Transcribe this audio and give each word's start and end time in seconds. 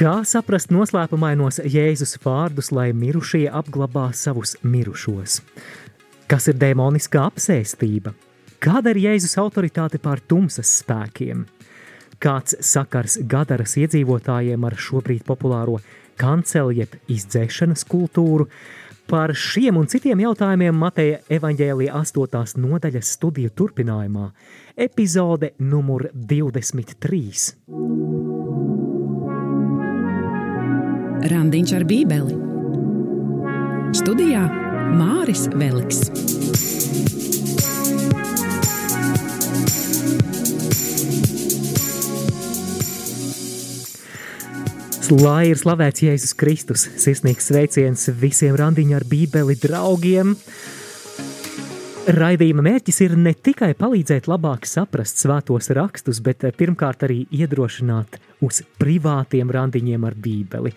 Kā 0.00 0.22
saprast 0.24 0.70
noslēpumainos 0.72 1.58
Jēzus 1.60 2.14
vārdus, 2.22 2.70
lai 2.72 2.86
mirušie 2.96 3.42
apglabā 3.52 4.06
savus 4.16 4.54
mirušos? 4.64 5.42
Kas 6.24 6.46
ir 6.48 6.56
demoniskā 6.56 7.26
apsēstība? 7.28 8.14
Kāda 8.64 8.94
ir 8.94 9.02
Jēzus 9.02 9.36
autoritāte 9.42 10.00
pār 10.00 10.22
tumsas 10.24 10.70
spēkiem? 10.78 11.42
Kāds 12.16 12.56
sakars 12.64 13.18
Gadaras 13.28 13.76
iedzīvotājiem 13.76 14.64
ar 14.64 14.78
šobrīd 14.80 15.26
populāro 15.28 15.76
kanceli 16.16 16.80
jeb 16.80 16.96
izdzēšanas 17.04 17.84
kultūru? 17.84 18.48
Par 19.04 19.34
šiem 19.36 19.82
un 19.82 19.90
citiem 19.92 20.24
jautājumiem 20.24 20.80
Mateja 20.80 21.20
evaņģēlija 21.28 22.00
8. 22.00 22.56
nodaļas 22.64 23.12
studiju 23.18 23.52
turpinājumā, 23.52 24.30
epizode 24.80 25.52
numur 25.60 26.08
23. 26.14 28.09
Randiņš 31.20 31.72
ar 31.76 31.82
Bībeli. 31.84 32.32
Studijā 33.92 34.40
Māris 34.96 35.42
Veliks. 35.52 35.98
Lai 45.10 45.50
ir 45.50 45.60
slavēts 45.60 46.06
Jēzus 46.06 46.32
Kristus, 46.40 46.86
sirsnīgs 47.02 47.50
sveiciens 47.50 48.06
visiem 48.16 48.56
randiņu 48.56 48.96
ar 48.96 49.04
Bībeli 49.10 49.58
draugiem! 49.60 50.32
Raidījuma 52.08 52.64
mērķis 52.64 53.04
ir 53.04 53.18
ne 53.20 53.36
tikai 53.36 53.74
palīdzēt 53.76 54.30
labāk 54.30 54.64
saprast 54.64 55.20
svētos 55.20 55.68
rakstus, 55.76 56.24
bet 56.24 56.48
pirmkārt 56.56 57.04
arī 57.04 57.26
iedrošināt 57.28 58.22
uz 58.44 58.62
privātiem 58.80 59.50
randiņiem 59.52 60.04
ar 60.08 60.16
Bībeli. 60.16 60.72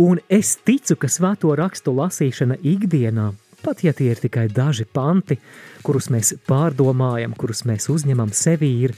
Un 0.00 0.20
es 0.28 0.56
ticu, 0.64 0.96
ka 1.00 1.10
svēto 1.10 1.54
rakstu 1.58 1.94
lasīšana 1.96 2.60
ikdienā, 2.62 3.30
pat 3.64 3.84
ja 3.84 3.92
tie 3.96 4.10
ir 4.14 4.20
tikai 4.22 4.48
daži 4.52 4.86
panti, 4.88 5.38
kurus 5.86 6.10
mēs 6.12 6.34
pārdomājam, 6.48 7.36
kurus 7.36 7.64
mēs 7.68 7.90
uzņemam 7.92 8.32
sevī, 8.36 8.72
ir 8.88 8.96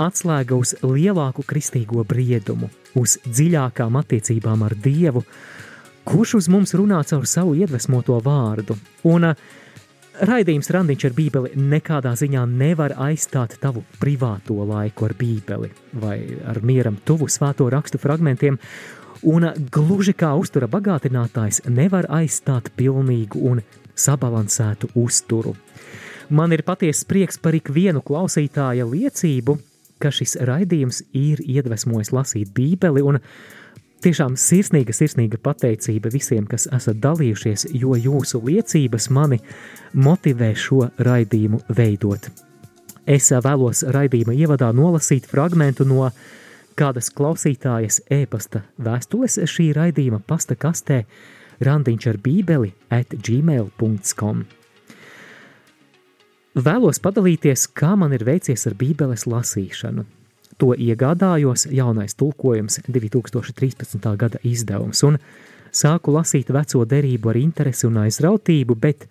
atslēga 0.00 0.56
uz 0.56 0.74
lielāku 0.82 1.44
kristīgo 1.46 2.04
briedumu, 2.08 2.70
uz 2.96 3.18
dziļākām 3.26 3.98
attiecībām 4.00 4.64
ar 4.64 4.76
Dievu, 4.80 5.24
kurš 6.08 6.38
uz 6.40 6.48
mums 6.48 6.72
runā 6.78 7.02
caur 7.06 7.26
savu 7.28 7.52
iedvesmoto 7.58 8.16
vārdu. 8.24 8.78
Un 9.10 9.28
uh, 9.28 9.50
Raidījums 10.20 10.68
Randiņš 10.74 11.04
ar 11.08 11.14
Bībeli 11.16 11.50
nekādā 11.56 12.10
ziņā 12.18 12.42
nevar 12.44 12.92
aizstāt 13.00 13.54
tavu 13.62 13.80
privāto 14.02 14.58
laiku 14.68 15.06
ar 15.06 15.14
Bībeli 15.16 15.70
vai 16.02 16.16
ar 16.44 16.60
mieram 16.60 16.98
tuvu 17.08 17.24
svēto 17.32 17.70
rakstu 17.72 17.96
fragmentiem, 18.02 18.58
un 19.32 19.46
gluži 19.72 20.12
kā 20.12 20.34
uztura 20.36 20.68
bagātinātājs 20.68 21.62
nevar 21.72 22.04
aizstāt 22.12 22.68
pilnīgu 22.76 23.40
un 23.48 23.62
sabalansētu 23.96 24.90
uzturu. 25.00 25.54
Man 26.28 26.52
ir 26.52 26.66
patiesa 26.68 27.08
prieks 27.08 27.40
par 27.40 27.56
ikvienu 27.56 28.04
klausītāja 28.04 28.84
liecību, 28.92 29.56
ka 30.00 30.12
šis 30.12 30.36
raidījums 30.44 31.00
ir 31.16 31.40
iedvesmojis 31.40 32.12
lasīt 32.12 32.52
Bībeli 32.52 33.00
un 33.00 33.22
Tiešām 34.00 34.32
sirsnīga, 34.40 34.94
sirsnīga 34.96 35.36
pateicība 35.44 36.08
visiem, 36.08 36.46
kas 36.48 36.64
esat 36.72 36.96
dalījušies, 37.04 37.66
jo 37.76 37.92
jūsu 38.00 38.38
liecības 38.46 39.10
mani 39.12 39.36
motivē 39.92 40.54
šo 40.56 40.86
raidījumu 41.04 41.58
veidot. 41.76 42.30
Es 43.04 43.28
vēlos 43.44 43.82
raidījuma 43.92 44.32
ievadā 44.32 44.70
nolasīt 44.72 45.26
fragmentu 45.28 45.84
no 45.84 46.06
kādas 46.80 47.10
klausītājas 47.12 48.00
e-pasta 48.08 48.62
vēstules 48.80 49.36
šī 49.44 49.66
raidījuma 49.76 50.22
pasta 50.24 50.56
kastē 50.56 51.02
randiņš 51.60 52.06
ar 52.14 52.20
bībeli 52.24 52.72
at 52.88 53.12
gmail.com. 53.12 54.46
Vēlos 56.56 57.02
padalīties, 57.04 57.66
kā 57.76 57.92
man 58.00 58.16
ir 58.16 58.24
veicies 58.24 58.64
ar 58.70 58.78
bībeles 58.80 59.26
lasīšanu– 59.28 60.06
to 60.60 60.74
iegādājos 60.76 61.66
jaunais 61.72 62.14
tulkojums 62.14 62.80
2013. 62.86 64.16
gada 64.16 64.40
izdevums 64.44 65.02
un 65.08 65.18
sāku 65.72 66.12
lasīt 66.14 66.52
veco 66.52 66.84
derību 66.84 67.32
ar 67.32 67.38
interesi 67.40 67.86
un 67.88 68.00
aizrautību, 68.04 68.76
bet 68.76 69.06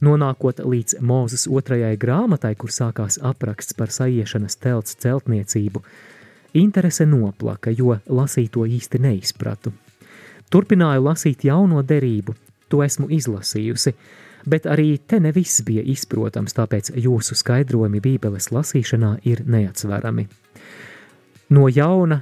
nonākot 0.00 0.62
līdz 0.64 1.00
Mūzes 1.04 1.46
otrajai 1.50 1.96
grāmatai, 2.00 2.54
kur 2.56 2.72
sākās 2.72 3.20
apraksts 3.22 3.76
par 3.76 3.92
saiešanas 3.92 4.56
telts 4.56 4.96
celtniecību, 5.02 5.82
interese 6.54 7.06
noplaka, 7.06 7.70
jo 7.70 7.98
lasīto 8.08 8.64
īsti 8.66 9.02
neizpratu. 9.04 9.74
Turpināju 10.50 11.04
lasīt 11.04 11.44
jauno 11.46 11.84
derību, 11.86 12.34
to 12.70 12.82
esmu 12.82 13.10
izlasījusi, 13.12 13.94
bet 14.48 14.66
arī 14.66 14.96
te 15.06 15.20
ne 15.20 15.34
viss 15.36 15.62
bija 15.66 15.84
izprotams, 15.84 16.56
tāpēc 16.56 16.94
jūsu 16.96 17.36
skaidrojumi 17.38 18.00
Bībeles 18.02 18.50
lasīšanā 18.54 19.18
ir 19.28 19.44
neatsverami. 19.46 20.26
No 21.50 21.66
jauna 21.68 22.20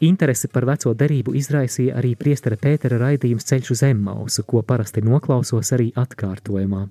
interesi 0.00 0.48
par 0.48 0.64
veco 0.68 0.92
derību 0.94 1.34
izraisīja 1.36 1.96
arī 2.00 2.14
priestera 2.16 2.56
Pētera 2.56 2.98
raidījums 3.00 3.46
Ceļš 3.48 3.70
uz 3.74 3.82
Emmausu, 3.88 4.44
ko 4.46 4.62
parasti 4.62 5.02
noklausos 5.04 5.72
arī 5.76 5.90
atkārtojumā. 5.98 6.86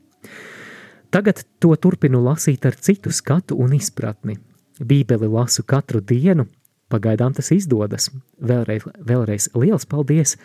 Tagad 1.10 1.42
to 1.60 1.74
turpinu 1.82 2.22
lasīt 2.22 2.68
ar 2.70 2.76
citu 2.76 3.12
skatu 3.16 3.58
un 3.58 3.74
izpratni. 3.74 4.38
Bībeli 4.80 5.28
lasu 5.32 5.64
katru 5.64 6.02
dienu, 6.02 6.46
pagaidām 6.92 7.34
tas 7.34 7.50
izdodas. 7.56 8.12
Vēlreiz, 8.40 8.86
vēlreiz 9.00 9.50
liels 9.56 9.88
paldies 9.90 10.36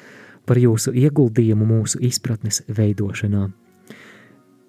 par 0.46 0.60
jūsu 0.60 0.94
ieguldījumu 0.94 1.68
mūsu 1.68 2.00
izpratnes 2.00 2.62
veidošanā. 2.68 3.48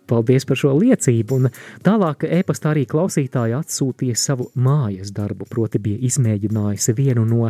Paldies 0.06 0.46
par 0.46 0.60
šo 0.60 0.74
liecību, 0.78 1.40
un 1.40 1.50
tālāk 1.86 2.28
e-pastā 2.30 2.74
arī 2.74 2.86
klausītāji 2.90 3.56
atsūtīja 3.58 4.18
savu 4.20 4.52
mājas 4.54 5.14
darbu, 5.16 5.48
proti 5.50 5.82
bija 5.82 6.02
izmēģinājusi 6.10 6.94
vienu 6.98 7.26
no 7.26 7.50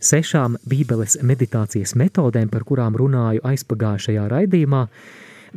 sešām 0.00 0.56
bībeles 0.70 1.18
meditācijas 1.26 1.96
metodēm, 1.98 2.48
par 2.52 2.64
kurām 2.68 2.96
runāju 2.98 3.44
aizpagājušajā 3.50 4.28
raidījumā. 4.32 4.86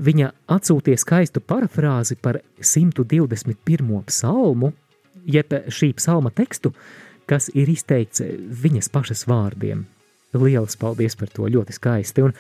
Viņa 0.03 0.31
atsūtīja 0.49 0.99
skaistu 0.99 1.41
parafrāzi 1.45 2.17
par 2.17 2.41
121. 2.57 4.03
psalmu, 4.09 4.73
jeb 5.29 5.53
šī 5.69 5.94
psalma 6.00 6.33
tekstu, 6.33 6.73
kas 7.29 7.51
ir 7.53 7.69
izteikts 7.69 8.23
viņas 8.63 8.89
pašas 8.91 9.27
vārdiem. 9.29 9.85
Lielas 10.33 10.75
paldies 10.81 11.15
par 11.15 11.29
to, 11.29 11.45
ļoti 11.45 11.75
skaisti. 11.77 12.25
Un 12.25 12.33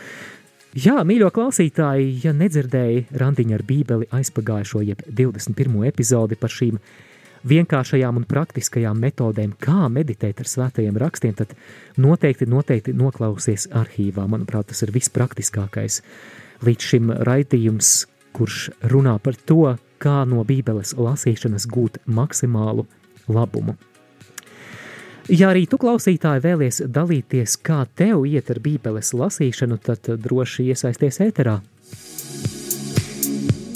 Jā, 0.73 0.95
mīļo 1.05 1.27
klausītāji, 1.29 2.15
ja 2.23 2.31
nedzirdēji 2.33 3.03
randiņu 3.21 3.53
ar 3.53 3.61
bībeli 3.67 4.07
aizpagājušo 4.09 4.79
jeb 4.81 5.03
21. 5.05 5.83
epizodi 5.85 6.33
par 6.33 6.49
šīm 6.49 6.79
vienkāršajām 7.45 8.17
un 8.17 8.25
praktiskajām 8.25 8.97
metodēm, 9.05 9.53
kā 9.61 9.85
meditēt 9.93 10.41
ar 10.41 10.49
svētajiem 10.49 10.97
rakstiem, 10.97 11.37
tad 11.37 11.53
noteikti, 12.01 12.49
noteikti 12.49 12.97
noklausies 12.97 13.67
arhīvā. 13.69 14.25
Manuprāt, 14.25 14.71
tas 14.73 14.81
ir 14.81 14.95
vispraktiskākais 14.97 16.01
līdz 16.65 16.89
šim 16.89 17.13
raidījums, 17.21 17.93
kurš 18.33 18.71
runā 18.89 19.19
par 19.21 19.37
to, 19.37 19.75
kā 20.01 20.23
no 20.25 20.41
bībeles 20.41 20.97
lasīšanas 20.97 21.69
gūt 21.69 22.01
maksimālu 22.09 22.89
labumu. 23.29 23.77
Ja 25.31 25.53
arī 25.53 25.63
tu 25.71 25.77
klausītāji 25.79 26.43
vēlies 26.43 26.81
dalīties, 26.91 27.55
kā 27.63 27.85
tev 27.95 28.25
iet 28.27 28.49
ar 28.51 28.59
bībeles 28.63 29.13
lasīšanu, 29.15 29.77
tad 29.79 30.09
droši 30.19 30.67
iesaisties 30.73 31.21
ēterā. 31.23 31.59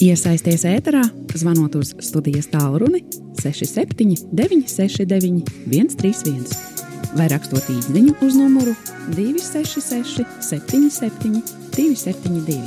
Iesaisties 0.03 0.65
ēterā, 0.67 1.05
zvanot 1.33 1.77
uz 1.79 1.93
studijas 2.03 2.51
tālruni 2.51 3.01
67 3.39 4.27
969 4.35 5.47
131 5.71 6.75
vai 7.17 7.27
rakstot 7.31 7.69
īsiņu 7.71 8.17
uz 8.25 8.35
numuru 8.37 8.73
266 9.15 10.25
77 10.43 11.41
272. 11.77 12.59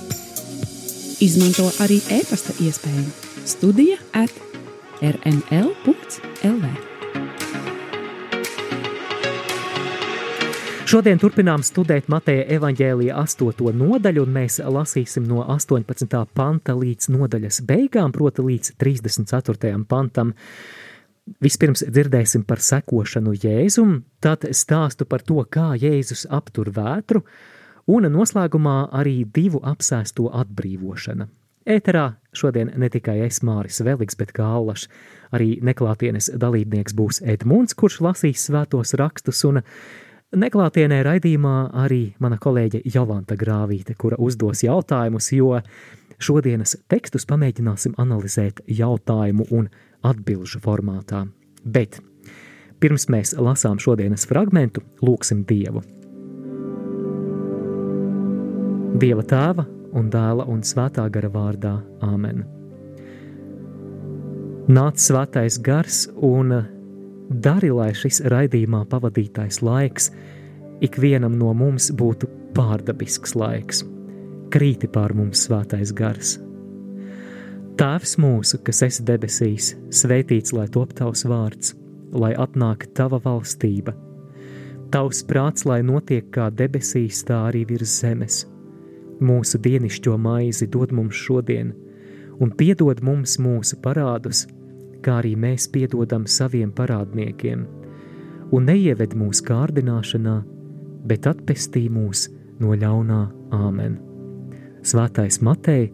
Izmanto 1.20 1.68
arī 1.84 2.00
e-pasta 2.16 2.56
iespēju 2.64 3.10
Studija 3.50 3.98
at 4.16 4.32
rml.lv. 5.00 6.64
Šodien 10.90 11.20
turpinām 11.22 11.62
studēt 11.62 12.08
Mateja 12.10 12.42
evaņģēlija 12.56 13.14
8. 13.20 13.68
nodaļu, 13.78 14.24
un 14.26 14.32
mēs 14.34 14.56
lasīsim 14.58 15.22
no 15.22 15.44
18. 15.44 16.16
panta 16.34 16.74
līdz 16.74 17.12
nodaļas 17.14 17.60
beigām, 17.68 18.10
proti 18.10 18.42
līdz 18.42 18.72
34. 18.82 19.70
pantam. 19.86 20.32
Vispirms 21.46 21.84
dzirdēsim 21.86 22.42
par 22.42 22.58
sekošanu 22.66 23.36
Jēzum, 23.38 24.00
tad 24.18 24.48
stāstu 24.50 25.06
par 25.06 25.22
to, 25.22 25.38
kā 25.46 25.68
Jēzus 25.78 26.24
aptur 26.26 26.72
vētru, 26.74 27.22
un 27.86 28.10
noslēgumā 28.10 28.88
arī 28.90 29.20
divu 29.30 29.62
apsēsto 29.62 30.26
atbrīvošana. 30.42 31.30
Ēterā 31.70 32.06
šodien 32.34 32.74
ne 32.74 32.90
tikai 32.90 33.20
es, 33.30 33.44
Māris 33.46 33.78
Veliks, 33.86 34.18
bet 34.18 34.34
kā 34.34 34.50
Allaš, 34.58 34.88
arī 35.30 35.60
neklātienes 35.62 36.32
dalībnieks 36.34 36.98
būs 36.98 37.22
Edmunds, 37.22 37.78
kurš 37.78 38.02
lasīs 38.10 38.50
svētos 38.50 38.98
rakstus, 38.98 39.46
un 39.46 39.62
Neklātienē 40.30 41.00
raidījumā 41.02 41.72
arī 41.74 42.12
mana 42.22 42.36
kolēģe 42.38 42.84
Jolanta 42.94 43.34
Grāvīte, 43.34 43.96
kura 43.98 44.14
uzdos 44.22 44.62
jautājumus, 44.62 45.32
jo 45.34 45.56
šodienas 46.22 46.76
tekstus 46.86 47.26
pamēģināsim 47.26 47.96
analizēt 47.98 48.62
jautājumu 48.70 49.48
un 49.50 49.66
atbilžu 50.06 50.62
formātā. 50.62 51.24
Bet 51.64 51.98
pirms 52.78 53.08
mēs 53.10 53.34
lasām 53.42 53.82
šodienas 53.82 54.28
fragmentu, 54.30 54.86
lūksim 55.02 55.42
Dievu. 55.50 55.82
Dieva 59.02 59.26
tēva 59.26 59.66
un 59.98 60.14
dēla 60.14 60.46
un 60.46 60.62
svētā 60.62 61.10
gara 61.10 61.34
vārdā 61.34 61.80
Āmen. 62.06 62.44
Nāc 64.70 65.02
svētais 65.02 65.58
gars 65.58 66.04
un 66.14 66.54
dari, 67.30 67.70
lai 67.70 67.92
šis 67.94 68.20
raidījumā 68.26 68.84
pavadītais 68.90 69.62
laiks 69.62 70.10
ikvienam 70.82 71.36
no 71.38 71.54
mums 71.54 71.90
būtu 71.94 72.28
pārdabisks 72.56 73.36
laiks. 73.38 73.84
Krīti 74.50 74.90
pār 74.90 75.14
mums 75.14 75.46
svētais 75.46 75.92
gars. 75.94 76.38
Tēvs 77.78 78.16
mūsu, 78.20 78.58
kas 78.66 78.82
esi 78.84 79.04
debesīs, 79.06 79.74
svētīts 79.94 80.52
lai 80.52 80.66
top 80.68 80.92
tavs 80.98 81.22
vārds, 81.24 81.74
lai 82.12 82.34
atnāk 82.34 82.88
tava 82.98 83.20
valstība. 83.22 83.94
Tavs 84.90 85.22
prāts, 85.24 85.64
lai 85.64 85.78
notiek 85.86 86.26
kā 86.34 86.48
debesīs, 86.50 87.22
tā 87.24 87.44
arī 87.46 87.62
virs 87.68 87.94
zemes. 88.02 88.42
Mūsu 89.22 89.60
dienascho 89.62 90.16
maizi 90.18 90.66
dod 90.66 90.90
mums 90.96 91.14
šodien, 91.14 91.70
un 92.42 92.50
piedod 92.50 93.00
mums 93.06 93.38
mūsu 93.38 93.78
parādus, 93.84 94.48
kā 95.04 95.20
arī 95.20 95.34
mēs 95.38 95.68
piedodam 95.72 96.26
saviem 96.28 96.72
parādniekiem, 96.76 97.64
un 98.52 98.68
neieved 98.68 99.16
mūsu 99.18 99.46
kārdināšanā, 99.48 100.36
bet 101.10 101.28
atpestī 101.30 101.86
mūs 101.92 102.28
no 102.60 102.76
ļaunā 102.76 103.22
āmen. 103.56 103.98
Svētais 104.86 105.40
Matei 105.44 105.90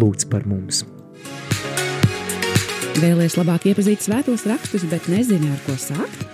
lūdz 0.00 0.26
par 0.30 0.46
mums! 0.50 0.84
Vēlēs 3.00 3.38
labāk 3.38 3.70
iepazīt 3.70 4.02
svētos 4.04 4.44
rakstus, 4.50 4.84
bet 4.90 5.06
nezini, 5.08 5.48
ar 5.48 5.62
ko 5.64 5.76
sākt? 5.80 6.26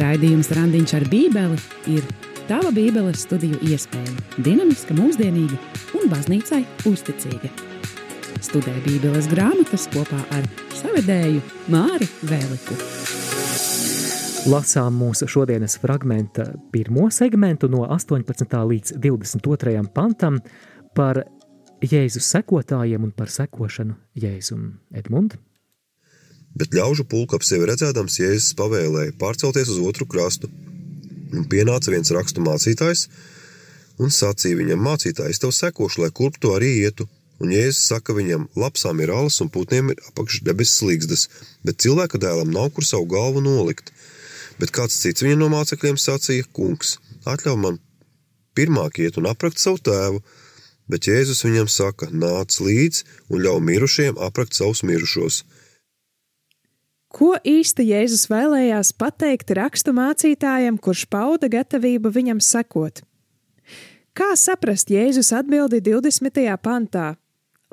Raidījums 0.00 0.48
Randiņš 0.56 0.94
ar 0.96 1.06
Bībeli 1.10 1.58
ir 1.98 2.06
tava 2.48 2.72
Bībeles 2.74 3.26
studiju 3.26 3.60
iespēja, 3.66 4.16
dinamiska, 4.38 4.96
mūsdienīga 4.96 5.58
un 5.98 6.10
baznīcai 6.12 6.62
uzticīga. 6.88 7.65
Studē 8.42 8.72
Bībeles 8.84 9.26
grāmatas 9.30 9.86
kopā 9.88 10.18
ar 10.36 10.44
savedēju 10.76 11.40
Māri 11.72 12.06
Vēliku. 12.28 12.76
Lasām 14.52 14.98
mūsu 15.00 15.28
šodienas 15.30 15.78
fragmenta 15.80 16.44
pirmo 16.72 17.08
segmentu 17.14 17.70
no 17.72 17.86
18. 17.88 18.52
līdz 18.72 18.92
22. 19.00 19.82
pantam 19.94 20.42
par 20.94 21.22
Jēzus 21.80 22.28
sekotājiem 22.34 23.08
un 23.08 23.14
par 23.16 23.32
sekošanu 23.32 23.96
Jēzum. 24.20 24.68
Edmund? 24.92 25.38
Bet 26.56 26.76
ļaužu 26.76 27.08
pulka 27.08 27.40
ap 27.40 27.44
sevi 27.46 27.68
redzēdams, 27.72 28.20
Jēzus 28.20 28.52
pavēlēja 28.60 29.16
pārcelties 29.20 29.72
uz 29.72 29.80
otru 29.80 30.04
krastu. 30.08 30.52
Un 31.32 31.48
pienāca 31.48 31.92
viens 31.94 32.12
rakstu 32.12 32.44
mācītājs 32.44 33.08
un 33.96 34.12
sacīja 34.12 34.60
viņam: 34.60 34.84
Mācītājs, 34.92 35.40
tev 35.40 35.56
sekošu, 35.56 36.04
lai 36.04 36.12
kurp 36.12 36.36
tu 36.40 36.52
arī 36.56 36.76
ietu. 36.84 37.08
Un 37.42 37.52
Jēzus 37.52 37.82
saka 37.90 38.14
viņam, 38.16 38.46
lapsām 38.56 39.00
ir 39.04 39.12
alas 39.12 39.36
un 39.44 39.50
putniem 39.52 39.90
ir 39.92 39.98
apakš 40.08 40.40
debesis 40.46 40.80
slīgstas, 40.80 41.26
bet 41.66 41.82
cilvēka 41.84 42.20
dēlam 42.22 42.52
nav 42.54 42.70
kur 42.76 42.86
savu 42.88 43.08
galvu 43.12 43.42
nolikt. 43.44 43.92
Bet 44.56 44.72
kāds 44.72 44.96
cits 45.02 45.24
viņa 45.24 45.36
no 45.42 45.50
mācekļiem 45.52 45.98
sacīja, 46.00 46.46
kungs, 46.56 46.96
atļauj 47.28 47.58
man 47.60 47.76
pirmāk 48.56 49.02
iet 49.04 49.18
un 49.20 49.28
aprakt 49.28 49.60
savu 49.60 49.82
tēvu, 49.84 50.22
bet 50.88 51.10
Jēzus 51.10 51.44
viņam 51.44 51.68
saka, 51.68 52.08
nāc 52.08 52.56
līdzi 52.62 53.04
un 53.28 53.44
ļauj 53.44 53.60
mirušiem 53.68 54.22
aprakt 54.28 54.56
savus 54.56 54.80
mirušos. 54.86 55.42
Ko 57.12 57.34
īsti 57.44 57.84
Jēzus 57.90 58.26
vēlējās 58.32 58.94
pateikt 58.96 59.52
rakstu 59.56 59.92
mācītājam, 59.96 60.80
kurš 60.80 61.04
pauda 61.12 61.48
gatavību 61.52 62.12
viņam 62.12 62.40
sekot? 62.44 63.04
Kā 64.16 64.32
saprast 64.40 64.88
Jēzus 64.92 65.34
atbildi 65.36 65.82
20. 65.84 66.40
pantā? 66.64 67.14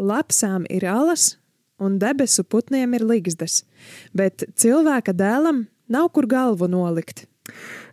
Lapsām 0.04 0.68
ir 0.70 0.86
alas 0.90 1.38
un 1.80 1.98
debesu 2.00 2.44
putniem 2.44 2.96
ir 2.98 3.06
ligzdas, 3.08 3.62
bet 4.16 4.46
cilvēka 4.60 5.16
dēlam 5.16 5.66
nav 5.92 6.10
kur 6.16 6.28
galvu 6.30 6.68
nolikt. 6.72 7.26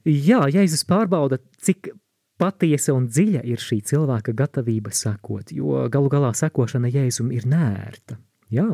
Jā, 0.06 0.44
Jēzus 0.50 0.84
pārbauda, 0.88 1.40
cik 1.62 1.92
patiesa 2.40 2.94
un 2.96 3.08
dziļa 3.10 3.42
ir 3.48 3.60
šī 3.60 3.80
cilvēka 3.90 4.34
gatavība 4.36 4.92
sekot, 4.94 5.52
jo 5.52 5.84
galu 5.92 6.10
galā 6.12 6.32
sekošana 6.36 6.90
Jēzum 6.92 7.32
ir 7.36 7.46
nērta. 7.50 8.16
Jā. 8.50 8.68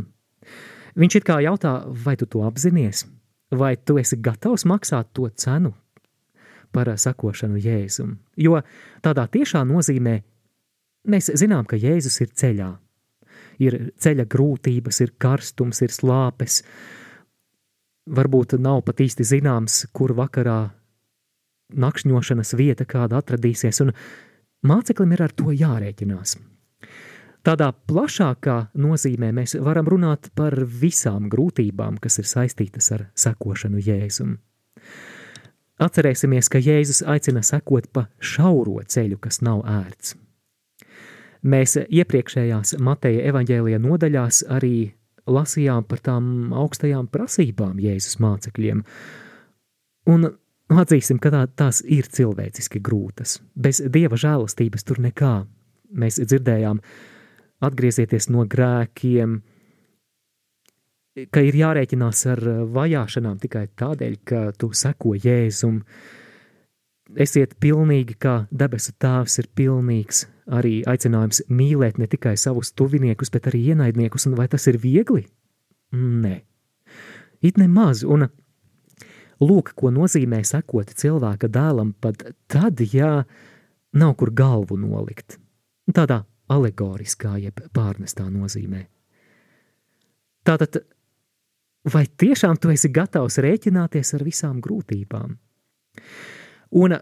Viņš 0.97 1.19
it 1.19 1.27
kā 1.29 1.41
jautā, 1.45 1.81
vai 2.05 2.17
tu 2.17 2.29
to 2.31 2.45
apzinies, 2.47 3.05
vai 3.53 3.75
tu 3.77 3.99
esi 4.01 4.17
gatavs 4.17 4.65
maksāt 4.69 5.13
to 5.17 5.29
cenu 5.35 5.75
par 6.73 6.93
sekošanu 6.99 7.61
Jēzum. 7.61 8.17
Jo 8.37 8.61
tādā 9.05 9.27
tiešā 9.33 9.65
nozīmē 9.67 10.19
mēs 11.09 11.33
zinām, 11.37 11.67
ka 11.69 11.79
Jēzus 11.81 12.21
ir 12.25 12.33
ceļā. 12.33 12.71
Ir 13.63 13.79
ceļa 14.03 14.27
grūtības, 14.29 15.01
ir 15.05 15.15
karstums, 15.19 15.83
ir 15.85 15.95
slāpes, 15.95 16.63
varbūt 18.07 18.57
nav 18.63 18.83
pat 18.87 19.01
īsti 19.03 19.27
zināms, 19.27 19.85
kur 19.97 20.15
vakarā 20.17 20.61
nakšņošanas 21.75 22.55
vieta 22.59 22.87
kāda 22.87 23.21
atradīsies, 23.23 23.81
un 23.83 23.95
māceklim 24.67 25.15
ir 25.17 25.25
ar 25.27 25.35
to 25.35 25.55
jārēķinās. 25.55 26.37
Tādā 27.47 27.71
plašākā 27.87 28.57
nozīmē 28.75 29.31
mēs 29.35 29.55
varam 29.63 29.87
runāt 29.87 30.33
par 30.35 30.57
visām 30.67 31.29
grūtībām, 31.31 32.01
kas 32.03 32.19
ir 32.19 32.27
saistītas 32.27 32.91
ar 32.97 33.07
sekošanu 33.15 33.83
Jēzum. 33.87 34.33
Atcerēsimies, 35.87 36.49
ka 36.51 36.59
Jēzus 36.59 37.05
aicina 37.07 37.45
sekot 37.47 37.87
pa 37.93 38.07
šauro 38.19 38.81
ceļu, 38.83 39.21
kas 39.23 39.43
nav 39.47 39.63
ērts. 39.69 40.17
Mēs 41.47 41.77
iepriekšējās 41.79 42.77
Mateja 42.83 43.29
evaņģēlija 43.31 43.79
nodaļās 43.83 44.43
arī 44.51 44.91
lasījām 45.31 45.85
par 45.87 46.03
tām 46.03 46.53
augstajām 46.55 47.07
prasībām 47.13 47.79
Jēzus 47.83 48.19
mācekļiem. 48.23 48.83
Un 50.11 50.29
atzīsim, 50.75 51.21
ka 51.23 51.31
tā, 51.35 51.45
tās 51.47 51.83
ir 51.83 52.09
cilvēciski 52.11 52.83
grūtas. 52.83 53.41
Bez 53.55 53.83
dieva 53.83 54.19
žēlastības 54.19 54.87
tur 54.87 55.03
nekā. 55.03 55.35
Mēs 55.97 56.19
dzirdējām, 56.19 56.81
atgriezieties 57.67 58.27
no 58.35 58.43
grēkiem, 58.51 59.39
ka 61.33 61.43
ir 61.47 61.57
jārēķinās 61.63 62.27
ar 62.35 62.43
vajāšanām 62.75 63.39
tikai 63.43 63.69
tādēļ, 63.79 64.17
ka 64.27 64.43
tu 64.59 64.73
seko 64.75 65.15
Jēzum. 65.17 65.81
Esiet 67.15 67.55
pilnīgi, 67.63 68.17
kā 68.19 68.35
debesu 68.51 68.91
tēvs 68.99 69.39
ir 69.39 69.47
pilnīgs, 69.55 70.25
arī 70.51 70.81
aicinājums 70.91 71.45
mīlēt 71.47 72.01
ne 72.03 72.09
tikai 72.11 72.35
savus 72.41 72.73
tuviniekus, 72.75 73.31
bet 73.31 73.47
arī 73.47 73.63
ienaidniekus, 73.71 74.27
un 74.27 74.35
vai 74.39 74.49
tas 74.51 74.67
ir 74.67 74.81
viegli? 74.83 75.23
Nē, 75.95 76.41
it 77.47 77.61
nemaz, 77.63 78.03
un 78.03 78.27
lūk, 79.39 79.77
ko 79.79 79.93
nozīmē 79.95 80.43
sekot 80.43 80.91
cilvēka 80.99 81.51
dēlam 81.53 81.95
pat 82.03 82.27
tad, 82.51 82.83
ja 82.91 83.23
nav 83.95 84.17
kur 84.19 84.35
galvu 84.35 84.79
nolikt. 84.81 85.39
Tādā 85.87 86.25
alegoriskā, 86.51 87.37
jeb 87.39 87.63
pārnestā 87.75 88.27
nozīmē. 88.27 88.83
Tātad, 90.47 90.83
vai 91.93 92.05
tiešām 92.07 92.59
tu 92.59 92.71
esi 92.75 92.91
gatavs 92.91 93.39
rēķināties 93.43 94.15
ar 94.19 94.27
visām 94.27 94.59
grūtībām? 94.63 95.39
Un 96.71 96.97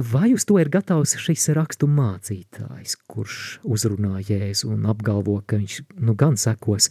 Vai 0.00 0.32
uz 0.32 0.46
to 0.48 0.56
ir 0.56 0.70
gatavs 0.72 1.16
šis 1.20 1.50
rakstu 1.52 1.88
mācītājs, 1.90 2.94
kurš 3.10 3.58
uzrunā 3.68 4.22
Jēzu 4.22 4.70
un 4.72 4.86
apgalvo, 4.88 5.40
ka 5.44 5.58
viņš 5.58 5.74
nu 6.06 6.14
gan 6.16 6.38
sekos? 6.40 6.88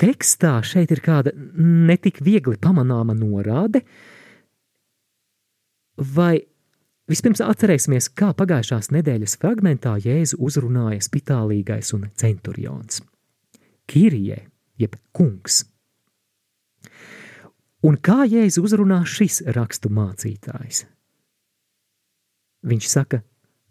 Tekstā 0.00 0.58
šeit 0.66 0.90
ir 0.90 1.00
kāda 1.04 1.32
netik 1.32 2.20
viegli 2.26 2.58
pamanāma 2.60 3.14
norāde, 3.16 3.80
vai 5.96 6.42
vispirms 7.08 7.40
atcerēsimies, 7.44 8.10
kā 8.12 8.34
pagājušās 8.36 8.90
nedēļas 8.92 9.38
fragmentā 9.40 9.94
Jēzu 10.04 10.40
uzrunāja 10.42 11.00
spitālīgais 11.06 11.94
un 11.96 12.10
centurions. 12.18 13.00
Kirie, 13.88 14.42
jeb 14.76 15.00
kungs. 15.16 15.62
Un 17.86 17.96
kā 17.96 18.26
Jēzu 18.28 18.60
uzrunā 18.66 19.00
šis 19.08 19.40
rakstu 19.56 19.88
mācītājs? 19.96 20.84
Viņš 22.68 22.88
saka, 22.90 23.22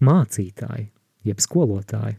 mācītāji, 0.02 0.88
jeb 1.30 1.44
skolotāji. 1.44 2.18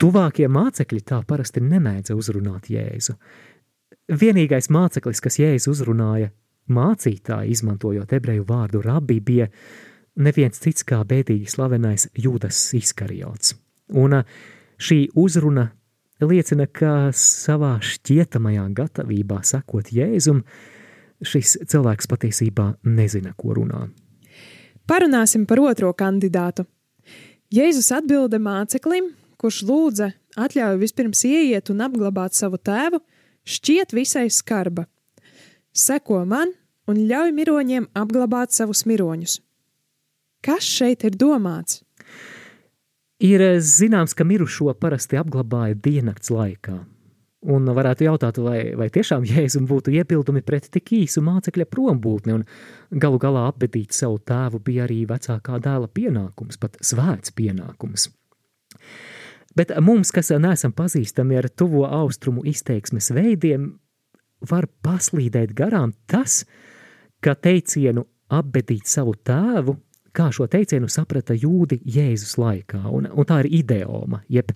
Tuvākie 0.00 0.48
mācekļi 0.48 1.00
tā 1.08 1.22
parasti 1.28 1.62
nemēdza 1.64 2.16
uzrunāt 2.16 2.68
Jēzu. 2.72 3.16
Vienīgais 4.20 4.68
māceklis, 4.72 5.20
kas 5.24 5.40
Jēzu 5.40 5.72
uzrunāja, 5.72 6.30
mācītāji, 6.68 7.56
izmantojot 7.56 8.12
ebreju 8.16 8.44
vārdu 8.48 8.84
rabbi, 8.84 9.20
bija 9.24 9.48
neviens 10.20 10.60
cits 10.60 10.84
kā 10.84 11.00
bēdīgi 11.06 11.48
slavenais 11.48 12.10
Jūdas 12.16 12.62
Iskariots. 12.76 13.54
Un 13.96 14.20
šī 14.80 15.06
uzruna 15.16 15.70
liecina, 16.28 16.66
ka 16.66 17.10
savā 17.16 17.76
šķietamajā 17.84 18.66
gatavībā 18.76 19.40
sekot 19.46 19.92
Jēzum, 19.94 20.42
šis 21.24 21.58
cilvēks 21.70 22.08
patiesībā 22.10 22.66
nezina, 22.88 23.32
ko 23.36 23.56
runā. 23.58 23.86
Parunāsim 24.90 25.46
par 25.46 25.60
otro 25.62 25.92
kandidātu. 25.94 26.66
Jēzus 27.54 27.90
atbilda 27.94 28.40
māceklim, 28.42 29.12
kurš 29.40 29.62
lūdza 29.68 30.10
atļauju 30.38 30.80
vispirms 30.80 31.24
ieiet 31.26 31.70
un 31.72 31.84
apglabāt 31.86 32.36
savu 32.36 32.58
tēvu, 32.58 33.00
šķiet 33.46 33.94
visai 33.96 34.28
skarba. 34.30 34.86
Seko 35.72 36.24
man 36.26 36.52
un 36.90 36.98
ļauj 37.10 37.32
miroņiem 37.36 37.88
apglabāt 37.96 38.54
savus 38.54 38.84
miroņus. 38.88 39.38
Kas 40.44 40.66
šeit 40.66 41.04
ir 41.06 41.16
domāts? 41.20 41.82
Ir 43.20 43.42
zināms, 43.60 44.14
ka 44.16 44.24
mirušo 44.24 44.72
parasti 44.80 45.18
apglabāja 45.20 45.76
diennakts 45.76 46.32
laikā. 46.32 46.78
Un 47.52 47.68
varētu 47.72 48.04
jautāt, 48.04 48.38
vai, 48.40 48.74
vai 48.76 48.90
tiešām 48.92 49.24
Jēzum 49.28 49.66
būtu 49.68 49.92
iebildumi 49.96 50.42
pret 50.44 50.68
tik 50.72 50.92
īsu 50.98 51.22
mācekļa 51.24 51.66
prombūtni, 51.72 52.36
un 52.36 52.44
galu 53.00 53.20
galā 53.20 53.46
apbedīt 53.48 53.96
savu 53.96 54.18
tēvu 54.28 54.60
bija 54.64 54.84
arī 54.84 55.02
vecākā 55.08 55.60
dēla 55.64 55.88
pienākums, 55.88 56.60
pat 56.60 56.76
svēts 56.84 57.32
pienākums. 57.36 58.10
Bet 59.56 59.72
mums, 59.80 60.12
kas 60.12 60.32
neesam 60.36 60.72
pazīstami 60.76 61.40
ar 61.40 61.48
tuvo 61.48 61.86
austrumu 61.88 62.44
izteiksmes 62.48 63.10
veidiem, 63.16 63.70
var 64.48 64.68
paslīdēt 64.84 65.52
garām 65.56 65.92
tas, 66.08 66.44
ka 67.24 67.34
teicienu 67.36 68.06
apbedīt 68.32 68.88
savu 68.88 69.16
tēvu, 69.16 69.76
kā 70.12 70.30
šo 70.34 70.46
teicienu 70.50 70.88
saprata 70.90 71.34
jūdi 71.34 71.80
Jēzus 71.84 72.36
laikā, 72.40 72.82
un, 72.90 73.08
un 73.10 73.28
tā 73.28 73.42
ir 73.44 73.50
ideoma, 73.60 74.22
jeb 74.28 74.52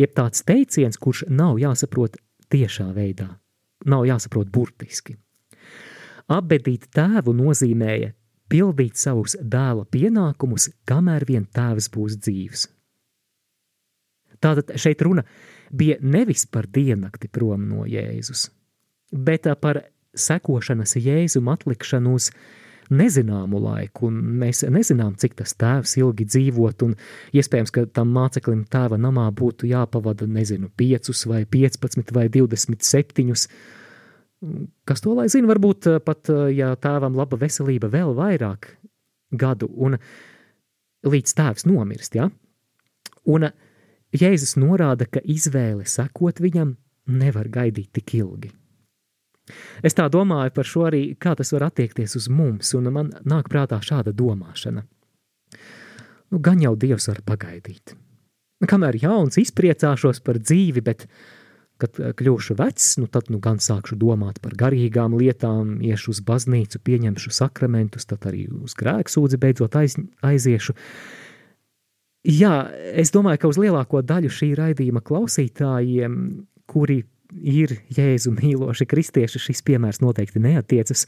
jeb 0.00 0.14
tāds 0.16 0.44
teiciens, 0.46 0.98
kurš 1.00 1.26
nav 1.28 1.58
jāsaprot 1.60 2.18
tiešā 2.52 2.88
veidā, 2.96 3.28
nav 3.90 4.06
jāsaprot 4.08 4.50
burtiski. 4.52 5.16
Apbedīt 6.30 6.88
tēvu 6.94 7.34
nozīmēja 7.34 8.12
pildīt 8.50 8.98
savus 8.98 9.36
dēla 9.40 9.86
pienākumus, 9.90 10.70
kamēr 10.88 11.26
vien 11.28 11.46
tēvs 11.54 11.90
būs 11.94 12.18
dzīvs. 12.22 12.66
Tātad 14.40 14.72
šeit 14.80 15.02
runa 15.04 15.24
bija 15.70 15.98
nevis 16.00 16.46
par 16.48 16.66
diennakti 16.66 17.28
prom 17.28 17.66
no 17.68 17.84
Jēzus, 17.86 18.48
bet 19.12 19.46
par 19.60 19.82
sekošanas 20.16 20.96
Jēzum 20.96 21.50
atlikšanu 21.52 22.14
uz 22.16 22.30
nezināmu 22.90 23.60
laiku, 23.62 24.08
un 24.10 24.18
mēs 24.40 24.64
nezinām, 24.72 25.14
cik 25.20 25.36
tas 25.38 25.54
tēvs 25.58 25.96
ilgi 26.00 26.26
dzīvot, 26.28 26.84
un 26.86 26.96
iespējams, 27.36 27.72
ka 27.74 27.86
tam 27.94 28.12
māceklim 28.16 28.64
tēva 28.70 28.98
namā 29.00 29.28
būtu 29.36 29.68
jāpavada, 29.70 30.28
nezinu, 30.30 30.70
5 30.80 31.26
vai 31.30 31.44
15 31.46 32.14
vai 32.16 32.26
27. 32.32 33.46
Kas 34.88 35.04
to 35.04 35.14
lai 35.14 35.28
zina, 35.28 35.50
varbūt 35.50 35.90
eh, 35.90 35.98
pat, 36.04 36.30
eh, 36.32 36.50
ja 36.56 36.74
tēvam 36.80 37.16
laba 37.18 37.38
veselība 37.40 37.90
vēl 37.92 38.14
vairāk 38.16 38.72
gadu, 39.36 39.68
un 39.76 39.98
līdz 41.06 41.34
tēvs 41.36 41.68
nomirst, 41.68 42.16
ja? 42.16 42.30
Un 43.28 43.50
Jēzus 44.10 44.56
norāda, 44.58 45.06
ka 45.06 45.20
izvēle 45.22 45.84
sekot 45.86 46.40
viņam 46.42 46.72
nevar 47.06 47.46
gaidīt 47.52 47.92
tik 47.94 48.16
ilgi. 48.18 48.50
Es 49.82 49.96
tā 49.96 50.08
domāju 50.12 50.54
par 50.56 50.68
šo 50.68 50.86
arī, 50.90 51.02
kā 51.20 51.34
tas 51.38 51.52
var 51.56 51.68
attiekties 51.70 52.16
uz 52.20 52.28
mums, 52.32 52.74
un 52.78 52.92
man 52.94 53.12
nāk 53.24 53.50
prātā 53.52 53.80
šāda 53.84 54.14
domāšana. 54.16 54.84
Nu, 56.30 56.38
gan 56.38 56.62
jau 56.62 56.76
Dievs 56.78 57.08
var 57.10 57.20
pagaidīt. 57.26 57.96
Kamēr 58.68 58.98
jauns 59.00 59.38
izpriecāšos 59.40 60.20
par 60.22 60.38
dzīvi, 60.38 60.82
bet, 60.84 61.06
kad 61.80 61.96
eh, 61.98 62.12
kļūšu 62.16 62.56
vecs, 62.58 62.92
nu 63.00 63.08
tad 63.10 63.30
nu 63.32 63.40
gan 63.42 63.58
sākšu 63.62 63.96
domāt 63.98 64.38
par 64.44 64.54
garīgām 64.58 65.16
lietām, 65.18 65.78
iešu 65.82 66.14
uz 66.14 66.20
baznīcu, 66.26 66.82
pieņemšu 66.84 67.32
sakramentus, 67.34 68.06
tad 68.10 68.28
arī 68.30 68.46
uz 68.52 68.76
grēksūdzi 68.78 69.40
beidzot 69.40 69.80
aiz, 69.80 69.96
aiziešu. 70.22 70.76
Jā, 72.28 72.68
es 73.00 73.14
domāju, 73.14 73.40
ka 73.40 73.50
uz 73.50 73.58
lielāko 73.58 74.02
daļu 74.04 74.30
šī 74.36 74.52
raidījuma 74.58 75.00
klausītājiem, 75.00 76.18
kuri 76.68 77.00
ir 77.34 77.76
Jēzu 77.96 78.32
mīloši 78.36 78.86
kristieši, 78.90 79.40
šis 79.46 79.62
piemērs 79.66 80.02
noteikti 80.02 80.42
neatiecas. 80.42 81.06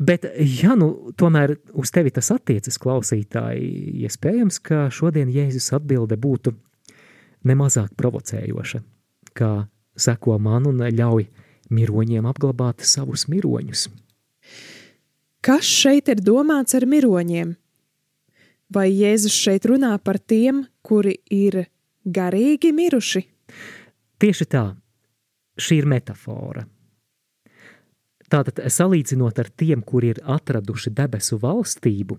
Bet, 0.00 0.24
ja 0.62 0.74
nu 0.78 1.12
tomēr 1.20 1.56
uz 1.76 1.92
tevi 1.92 2.12
tas 2.14 2.30
attiecas, 2.32 2.78
klausītāji, 2.80 4.02
iespējams, 4.06 4.58
ka 4.64 4.86
šodien 4.94 5.30
Jēzus 5.32 5.74
atbilde 5.76 6.16
būtu 6.16 6.54
nemazāk 7.48 7.92
provocējoša, 8.00 8.80
kā 9.36 9.52
seko 9.96 10.38
man 10.40 10.70
un 10.70 10.80
ļauj 10.80 11.26
miroņiem 11.72 12.28
apglabāt 12.28 12.84
savus 12.86 13.26
miroņus. 13.28 13.88
Kas 15.42 15.66
šeit 15.66 16.08
ir 16.12 16.22
domāts 16.22 16.76
ar 16.78 16.86
miroņiem? 16.88 17.56
Vai 18.72 18.86
Jēzus 18.88 19.34
šeit 19.36 19.66
runā 19.68 19.92
par 20.00 20.16
tiem, 20.16 20.64
kuri 20.86 21.18
ir 21.28 21.66
garīgi 22.06 22.70
miruši? 22.72 23.26
Tieši 24.22 24.46
tā, 24.46 24.66
šī 25.58 25.80
ir 25.82 25.88
metāfora. 25.90 26.62
Tātad, 28.30 28.62
salīdzinot 28.70 29.40
ar 29.42 29.50
tiem, 29.58 29.82
kuri 29.84 30.12
ir 30.14 30.20
atraduši 30.24 30.92
debesu 30.94 31.40
valstību, 31.42 32.16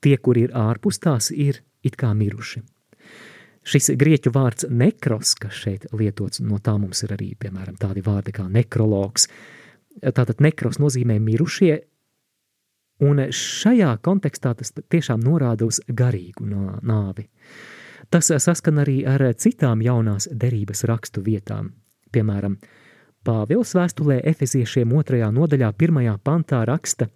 tie, 0.00 0.14
kuri 0.22 0.46
ir 0.46 0.54
ārpus 0.56 1.00
tās, 1.02 1.32
ir 1.34 1.60
it 1.84 1.98
kā 1.98 2.12
miruši. 2.16 2.62
Šis 3.66 3.90
grieķu 3.98 4.30
vārds 4.30 4.68
nekros, 4.70 5.34
kas 5.42 5.58
šeit 5.64 5.88
lietots, 5.90 6.38
no 6.40 6.60
tā 6.62 6.76
mums 6.78 7.02
ir 7.02 7.16
arī, 7.16 7.32
piemēram, 7.34 7.74
tādi 7.82 8.04
vārdi 8.06 8.32
kā 8.36 8.46
nekrologs. 8.46 9.26
Tātad 9.98 10.38
nekros 10.44 10.78
nozīmē 10.78 11.18
mirušie, 11.18 11.80
un 13.02 13.24
šajā 13.34 13.96
kontekstā 14.06 14.54
tas 14.60 14.70
tiešām 14.78 15.26
norāda 15.26 15.66
uz 15.66 15.82
garīgu 15.88 16.46
nāvi. 16.46 17.26
Tas 18.10 18.30
saskan 18.30 18.80
arī 18.84 19.00
ar 19.08 19.24
citām 19.34 19.82
jaunās 19.82 20.28
derības 20.32 20.84
rakstu 20.86 21.24
vietām. 21.26 21.72
Piemēram, 22.12 22.56
Pāvils 23.26 23.74
vēstulē 23.74 24.20
Efeziešiem 24.22 24.92
otrajā 24.94 25.32
nodaļā 25.34 25.72
pirmajā 25.74 26.18
pantā 26.22 26.62
raksta 26.68 27.08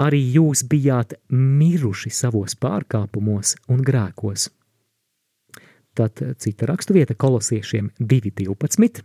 Arī 0.00 0.20
jūs 0.32 0.62
bijāt 0.64 1.12
miruši 1.28 2.08
savos 2.14 2.54
pārkāpumos 2.56 3.52
un 3.68 3.82
grēkos. 3.84 4.46
Tad 5.92 6.22
cita 6.40 6.68
raksturvieta 6.70 7.16
kolosiešiem 7.20 7.90
2.12. 8.00 9.02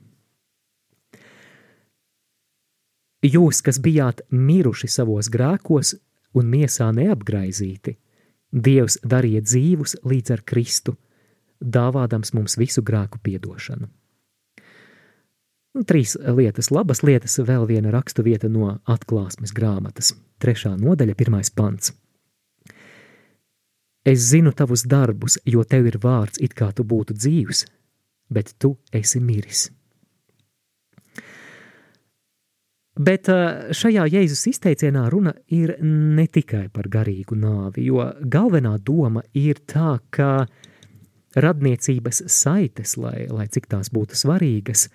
Jūs, 3.26 3.60
kas 3.66 3.82
bijāt 3.84 4.22
miruši 4.32 4.88
savos 4.94 5.28
grēkos 5.34 5.98
un 6.38 6.48
miesā 6.54 6.88
neapgraizīti, 6.96 7.98
Dievs 8.56 8.98
darīja 9.04 9.44
dzīvus 9.44 9.98
līdz 10.08 10.32
ar 10.38 10.42
Kristu, 10.48 10.96
dāvādams 11.60 12.32
mums 12.38 12.56
visu 12.60 12.84
grēku 12.86 13.20
piedošanu. 13.20 13.90
Nu, 15.76 15.84
trīs 15.84 16.16
lietas, 16.16 16.72
labas 16.72 17.04
lietas, 17.04 17.36
vēl 17.44 17.68
viena 17.68 17.92
rakstu 17.92 18.24
vieta 18.24 18.48
no 18.48 18.78
atklāsmes 18.88 19.52
grāmatas, 19.52 20.14
trešā 20.40 20.72
nodaļa, 20.80 21.18
pirmais 21.20 21.52
pants. 21.52 21.92
Es 24.08 24.30
zinu 24.30 24.54
tavus 24.56 24.86
darbus, 24.88 25.36
jo 25.44 25.66
tev 25.68 25.90
ir 25.90 25.98
vārds, 26.00 26.40
it 26.40 26.56
kā 26.56 26.70
tu 26.72 26.86
būtu 26.88 27.18
dzīvs, 27.18 27.66
bet 28.32 28.54
tu 28.62 28.78
esi 28.94 29.20
miris. 29.20 29.68
Bet 32.96 33.28
šajā 33.76 34.06
Jēzus 34.08 34.46
izteicienā 34.54 35.10
runa 35.12 35.34
ir 35.52 35.74
ne 35.84 36.28
tikai 36.32 36.70
par 36.72 36.88
garīgu 36.88 37.36
nāvi, 37.36 37.90
jo 37.90 38.06
galvenā 38.24 38.78
doma 38.80 39.26
ir 39.36 39.60
tā, 39.68 39.98
ka 40.10 40.46
radniecības 41.36 42.24
saites, 42.32 42.96
lai, 42.96 43.28
lai 43.28 43.50
cik 43.52 43.68
tās 43.68 43.92
būtu 43.92 44.16
svarīgas, 44.16 44.88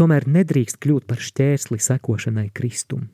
tomēr 0.00 0.24
nedrīkst 0.32 0.80
kļūt 0.80 1.04
par 1.10 1.20
šķērsli 1.20 1.76
sekošanai 1.76 2.48
Kristum. 2.56 3.10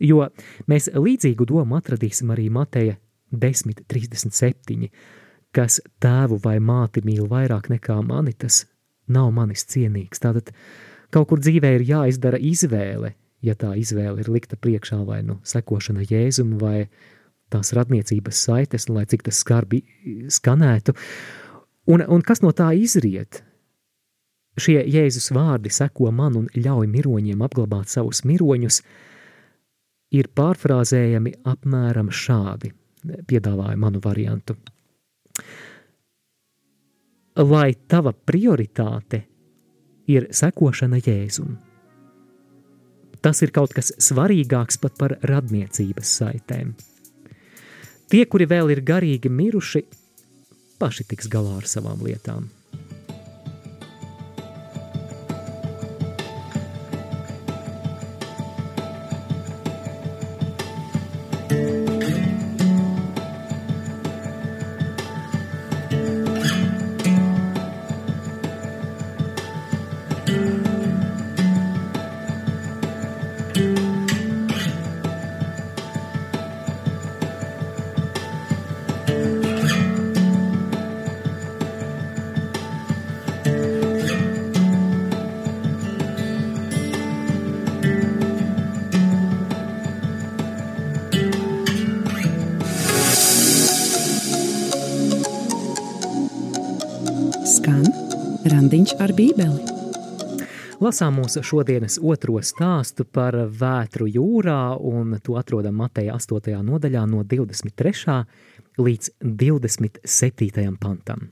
Jo 0.00 0.30
mēs 0.70 0.88
līdzīgu 0.94 1.44
domu 1.46 1.76
atradīsim 1.76 2.32
arī 2.32 2.48
Mateja 2.50 2.96
10.37, 3.34 4.88
kas 5.54 5.80
tēvu 6.02 6.40
vai 6.42 6.56
māti 6.58 7.04
mīl 7.04 7.28
vairāk 7.30 7.68
nekā 7.70 8.00
mani, 8.06 8.32
tas 8.32 8.64
nav 9.12 9.30
manis 9.36 9.66
cienīgs. 9.70 10.22
Tātad 10.24 10.54
Kaut 11.14 11.30
kur 11.30 11.38
dzīvē 11.38 11.76
ir 11.76 11.86
jāizdara 11.86 12.40
izvēle, 12.42 13.12
ja 13.44 13.54
tā 13.54 13.74
izvēle 13.78 14.24
ir 14.24 14.30
likta 14.34 14.58
priekšā 14.58 14.98
vai 15.06 15.20
nu 15.22 15.38
sekošana 15.46 16.02
jēzum 16.10 16.56
vai 16.58 16.88
tās 17.54 17.70
radniecības 17.76 18.40
saites, 18.48 18.88
lai 18.90 19.04
cik 19.06 19.22
tas 19.28 19.38
skarbi 19.44 19.84
skanētu. 20.32 20.96
Un, 21.86 22.02
un 22.08 22.24
kas 22.24 22.42
no 22.42 22.50
tā 22.56 22.72
izriet? 22.74 23.44
Šie 24.58 24.78
Jēzus 24.86 25.32
vārdi 25.34 25.70
seko 25.74 26.12
man 26.14 26.36
un 26.38 26.46
ļauj 26.54 26.86
miroņiem 26.90 27.42
apglabāt 27.42 27.90
savus 27.90 28.22
miroņus, 28.26 28.80
ir 30.14 30.30
pārfrāzējami 30.30 31.34
apmēram 31.50 32.10
šādi. 32.14 32.70
Piedāvāja 33.28 33.76
manu 33.76 34.00
variantu. 34.04 34.56
Lai 37.34 37.74
tava 37.90 38.14
prioritāte 38.14 39.24
ir 40.10 40.28
sekošana 40.34 41.00
Jēzum. 41.04 41.56
Tas 43.24 43.40
ir 43.40 43.54
kaut 43.56 43.72
kas 43.72 43.92
svarīgāks 44.04 44.76
pat 44.82 44.98
par 45.00 45.16
radniecības 45.24 46.10
saitēm. 46.20 46.74
Tie, 48.12 48.24
kuri 48.28 48.46
vēl 48.50 48.74
ir 48.74 48.82
garīgi 48.84 49.30
miruši, 49.32 49.80
paši 50.78 51.06
tiks 51.08 51.30
galā 51.32 51.56
ar 51.62 51.68
savām 51.70 52.04
lietām. 52.04 52.50
Randiņš 98.64 98.92
ar 98.96 99.12
bībeli. 99.12 99.60
Lasām 100.80 101.18
mūsu 101.20 101.42
šodienas 101.44 101.98
otro 102.00 102.40
stāstu 102.40 103.04
par 103.04 103.36
vētru 103.60 104.06
jūrā, 104.08 104.78
un 104.80 105.18
to 105.20 105.36
atrodam 105.36 105.76
Mateja 105.76 106.14
8. 106.16 106.62
nodaļā 106.64 107.02
no 107.04 107.20
23. 107.28 108.14
līdz 108.80 109.10
27. 109.20 110.64
pantam. 110.80 111.26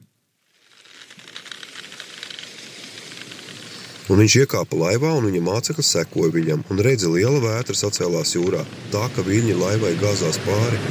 Un 4.12 4.20
viņš 4.20 4.36
iekāpa 4.42 4.76
laivā, 4.76 5.14
un 5.16 5.30
viņa 5.30 5.40
mācekļi 5.46 5.86
sekoja 5.88 6.34
viņam, 6.34 6.66
un 6.68 6.84
redzi, 6.84 7.08
liela 7.08 7.40
vētra 7.40 7.72
sacēlās 7.78 8.34
jūrā, 8.36 8.60
tā 8.92 9.06
ka 9.16 9.24
viņi 9.24 9.56
laivai 9.56 9.94
gāzās 10.02 10.36
pāri. 10.44 10.82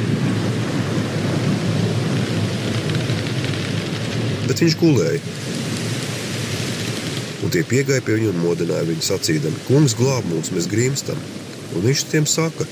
Bet 4.49 4.65
viņš 4.65 4.79
gulēja. 4.81 5.40
Un 7.41 7.49
tie 7.53 7.63
piegāja 7.65 8.03
pie 8.05 8.19
viņa 8.19 8.31
un 8.33 8.41
modināja 8.43 8.85
viņu 8.85 9.05
sacīdami: 9.05 9.63
Kungs 9.65 9.95
glāb 9.97 10.27
mūs, 10.29 10.51
mēs 10.53 10.69
grimstam. 10.69 11.17
Un 11.75 11.85
viņš 11.87 12.03
tiem 12.11 12.27
saka: 12.29 12.67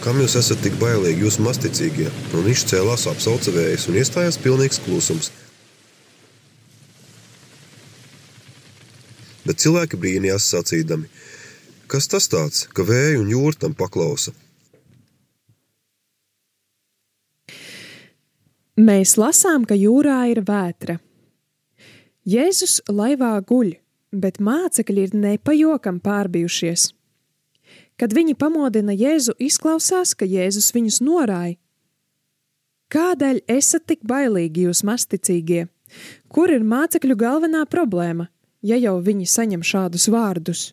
Kam 0.00 0.20
jūs 0.22 0.38
esat 0.40 0.62
tik 0.64 0.78
bailīgi, 0.80 1.26
jūs 1.26 1.36
masticīgie? 1.44 2.08
Un 2.32 2.46
viņš 2.46 2.64
cēlās 2.72 3.04
apsauca 3.10 3.52
vējas 3.52 3.88
un 3.90 3.98
iestājās 4.00 4.40
pilnīgs 4.40 4.80
klusums. 4.86 5.28
Bet 9.44 9.60
cilvēki 9.60 10.00
brīnījās 10.00 10.48
sacīdami: 10.54 11.10
Kas 11.90 12.08
tas 12.08 12.30
tāds, 12.32 12.64
ka 12.72 12.86
vēju 12.86 13.24
un 13.24 13.34
jūra 13.34 13.66
tam 13.66 13.76
paklausa? 13.76 14.32
Mēs 18.80 19.18
lasām, 19.20 19.66
ka 19.68 19.76
jūrā 19.76 20.22
ir 20.32 20.40
vētra. 20.46 20.96
Jēzus 22.24 22.78
laivā 22.88 23.34
guļ, 23.44 23.74
bet 24.12 24.40
mācekļi 24.42 25.06
ir 25.06 25.16
nepajokam 25.16 26.00
pārbijušies. 26.02 26.90
Kad 28.00 28.14
viņi 28.16 28.34
pamodina 28.40 28.94
Jēzu, 28.96 29.34
izklausās, 29.38 30.14
ka 30.16 30.24
Jēzus 30.24 30.72
viņus 30.74 31.00
norāja. 31.04 31.58
Kādēļ 32.90 33.42
esat 33.46 33.86
tik 33.86 34.00
bailīgi, 34.08 34.66
jūs 34.66 34.82
masticīgie? 34.88 35.68
Kur 36.32 36.50
ir 36.50 36.64
mācekļu 36.66 37.16
galvenā 37.18 37.62
problēma, 37.70 38.26
ja 38.66 38.78
jau 38.80 38.96
viņi 39.04 39.28
saņem 39.30 39.62
šādus 39.66 40.08
vārdus? 40.10 40.70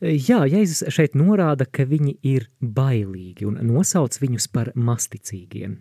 Jā, 0.00 0.44
Jēzus 0.46 0.86
šeit 0.94 1.18
norāda, 1.18 1.66
ka 1.66 1.84
viņi 1.88 2.14
ir 2.22 2.46
bailīgi 2.62 3.48
un 3.48 3.58
nosauc 3.66 4.14
viņus 4.22 4.48
par 4.54 4.70
masticīgiem. 4.76 5.74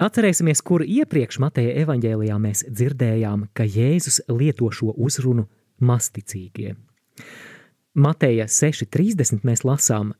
Atcerēsimies, 0.00 0.62
kur 0.64 0.80
iepriekš 0.80 1.36
Mateja 1.42 1.74
evaņģēlijā 1.82 2.38
mēs 2.40 2.64
dzirdējām, 2.64 3.48
ka 3.52 3.66
Jēzus 3.68 4.22
lieto 4.32 4.70
šo 4.72 4.94
uzrunu 4.96 5.44
masticīgie. 5.84 6.72
Mateja 7.92 8.46
6.30 8.48 9.44
mēs 9.44 9.66
lasām, 9.68 10.14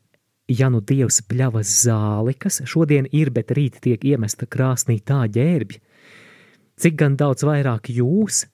ja 0.45 0.69
nu 0.69 0.83
Dievs 0.85 1.23
pļavas 1.25 1.73
zāli, 1.87 2.35
kas 2.37 2.61
šodien 2.69 3.09
ir, 3.09 3.33
bet 3.33 3.49
rīt 3.57 3.81
tiek 3.81 4.05
iemesta 4.05 4.45
krāsnī 4.45 4.99
tā 5.01 5.23
ģērbj, 5.25 5.81
cik 6.77 6.99
gan 7.01 7.17
daudz 7.17 7.41
vairāk 7.47 7.89
jūs, 7.89 8.45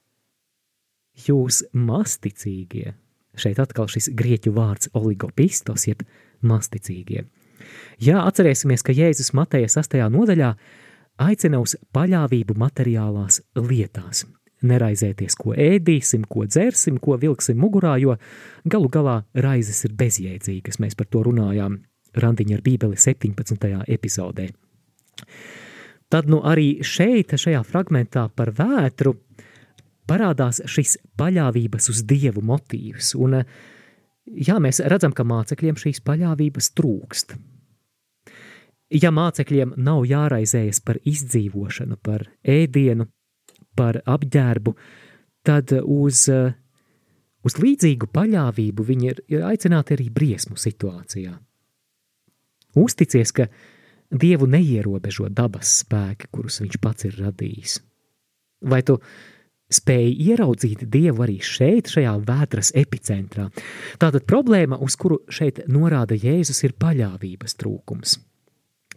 jūs 1.27 1.65
masticīgie. 1.75 2.93
Šeit 3.35 3.59
atkal 3.59 3.91
šis 3.91 4.07
grieķu 4.15 4.55
vārds 4.55 4.87
oligopistos, 4.95 5.89
jeb 5.91 6.07
masticīgie. 6.39 7.27
Jā, 7.99 8.23
atcerēsimies, 8.23 8.87
ka 8.87 8.95
Jēzus 8.95 9.33
Mateja 9.35 9.67
6. 9.67 9.99
nodaļā 10.15 10.53
aicina 11.19 11.59
uz 11.61 11.75
paļāvību 11.95 12.55
materiālās 12.59 13.41
lietās. 13.59 14.25
Neraizēties, 14.59 15.37
ko 15.39 15.53
ēdīsim, 15.55 16.25
ko 16.27 16.43
dzersim, 16.47 16.97
ko 16.99 17.15
vilksim 17.19 17.59
mugurā, 17.61 17.93
jo 18.01 18.17
galu 18.67 18.89
galā 18.91 19.21
raizes 19.33 19.85
ir 19.87 19.93
bezjēdzīgas. 19.99 20.81
Mēs 20.83 20.99
par 20.99 21.07
to 21.07 21.23
runājām 21.29 21.77
Randiņa 22.19 22.57
ar 22.57 22.63
Bībeli 22.65 22.99
17. 22.99 23.69
epizodē. 23.87 24.49
Tad 26.09 26.27
nu 26.27 26.41
arī 26.43 26.79
šeit, 26.83 27.35
šajā 27.37 27.61
fragmentā 27.63 28.25
par 28.35 28.51
vētru, 28.57 29.13
parādās 30.09 30.63
šis 30.65 30.97
paļāvības 31.19 31.91
uz 31.93 32.01
Dievu 32.09 32.41
motīvs. 32.49 33.13
Un, 33.21 33.37
jā, 34.25 34.57
mēs 34.59 34.81
redzam, 34.89 35.13
ka 35.13 35.23
mācekļiem 35.27 35.77
šīs 35.79 36.01
paļāvības 36.03 36.71
trūkst. 36.75 37.37
Ja 38.89 39.11
mācekļiem 39.13 39.75
nav 39.77 40.01
jāraizējas 40.09 40.81
par 40.81 40.97
izdzīvošanu, 41.05 41.99
par 42.01 42.25
ēdienu, 42.41 43.05
par 43.77 43.99
apģērbu, 44.01 44.73
tad 45.45 45.73
uz, 45.79 46.23
uz 47.45 47.57
līdzīgu 47.61 48.09
paļāvību 48.13 48.85
viņi 48.87 49.11
ir, 49.11 49.19
ir 49.29 49.45
aicināti 49.45 49.93
arī 49.93 50.09
briesmu 50.13 50.57
situācijā. 50.57 51.35
Uzticies, 52.79 53.33
ka 53.33 53.49
Dievu 54.09 54.47
neierobežo 54.49 55.27
dabas 55.29 55.83
spēki, 55.83 56.31
kurus 56.33 56.57
viņš 56.63 56.79
pats 56.81 57.05
ir 57.05 57.19
radījis. 57.21 57.75
Vai 58.65 58.79
tu 58.81 58.95
spēji 59.69 60.15
ieraudzīt 60.31 60.87
Dievu 60.89 61.27
arī 61.27 61.37
šeit, 61.45 61.91
šajā 61.93 62.15
vētras 62.25 62.73
epicentrā? 62.73 63.45
Tātad 64.01 64.25
problēma, 64.25 64.81
uz 64.81 64.97
kuru 64.97 65.21
šeit 65.29 65.61
norāda 65.69 66.17
Jēzus, 66.17 66.63
ir 66.65 66.73
paļāvības 66.81 67.53
trūkums. 67.61 68.17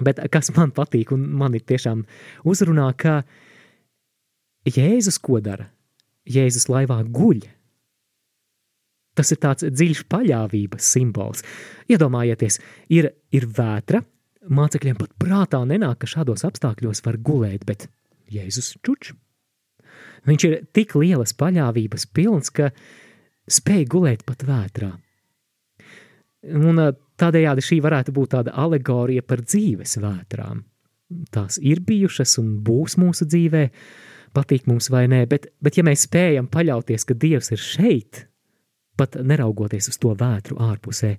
Bet 0.07 0.21
kas 0.33 0.53
man 0.57 0.73
patīk 0.75 1.13
un 1.15 1.27
man 1.39 1.57
ir 1.59 1.65
tiešām 1.69 2.05
uzrunā, 2.49 2.91
ka 2.97 3.23
Jēzus 4.69 5.19
ko 5.23 5.41
dara? 5.43 5.69
Jēzus 6.29 6.69
laivā 6.71 7.01
guļ. 7.03 7.43
Tas 9.19 9.33
ir 9.35 9.41
tāds 9.43 9.67
dziļš 9.67 10.07
paļāvības 10.09 10.93
simbols. 10.95 11.43
Iedomājieties, 11.91 12.61
ir, 12.95 13.11
ir 13.35 13.49
vētra, 13.59 14.01
mācekļiem 14.49 14.97
pat 15.01 15.13
prātā 15.21 15.61
nenāk, 15.69 16.01
ka 16.03 16.11
šādos 16.15 16.47
apstākļos 16.49 17.03
var 17.05 17.19
gulēt, 17.21 17.67
bet 17.69 17.89
Jēzus 18.33 18.77
čuč. 18.87 19.13
Viņš 20.29 20.45
ir 20.49 20.59
tik 20.73 20.95
lielas 20.97 21.35
paļāvības 21.37 22.07
pilns, 22.15 22.53
ka 22.55 22.71
spēj 23.51 23.87
gulēt 23.91 24.23
pat 24.27 24.47
vētrā. 24.47 24.93
Un 26.43 26.81
tādējādi 27.23 27.65
šī 27.65 27.81
varētu 27.85 28.15
būt 28.15 28.35
tāda 28.35 28.55
alegorija 28.65 29.25
par 29.27 29.45
dzīves 29.47 29.99
vētrām. 30.03 30.65
Tās 31.33 31.59
ir 31.61 31.83
bijušas 31.87 32.39
un 32.41 32.57
būs 32.65 32.97
mūsu 33.01 33.27
dzīvē, 33.29 33.65
patīk 34.37 34.69
mums 34.71 34.89
vai 34.93 35.07
nē, 35.13 35.25
bet, 35.31 35.51
bet 35.61 35.79
ja 35.79 35.85
mēs 35.87 36.07
spējam 36.09 36.49
paļauties, 36.53 37.05
ka 37.09 37.17
Dievs 37.17 37.53
ir 37.53 37.61
šeit, 37.61 38.27
pat 38.97 39.19
neraugoties 39.21 39.91
uz 39.93 39.99
to 40.01 40.15
vētru 40.19 40.59
ārpusē, 40.63 41.13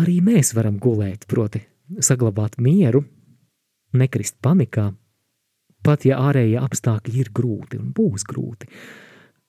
arī 0.00 0.18
mēs 0.24 0.54
varam 0.56 0.78
gulēt, 0.80 1.26
proti 1.28 1.62
saglabāt 2.04 2.58
mieru, 2.62 3.02
nekrist 3.96 4.38
panikā, 4.44 4.90
pat 5.84 6.04
ja 6.08 6.20
ārējie 6.28 6.60
apstākļi 6.60 7.20
ir 7.22 7.32
grūti 7.34 7.80
un 7.80 7.92
būs 7.96 8.26
grūti. 8.28 8.68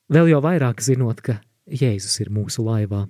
Vēl 0.09 0.31
jau 0.31 0.41
vairāk 0.43 0.81
zinot, 0.81 1.21
ka 1.21 1.39
Jēzus 1.69 2.15
ir 2.23 2.31
mūsu 2.33 2.63
laivā. 2.65 3.03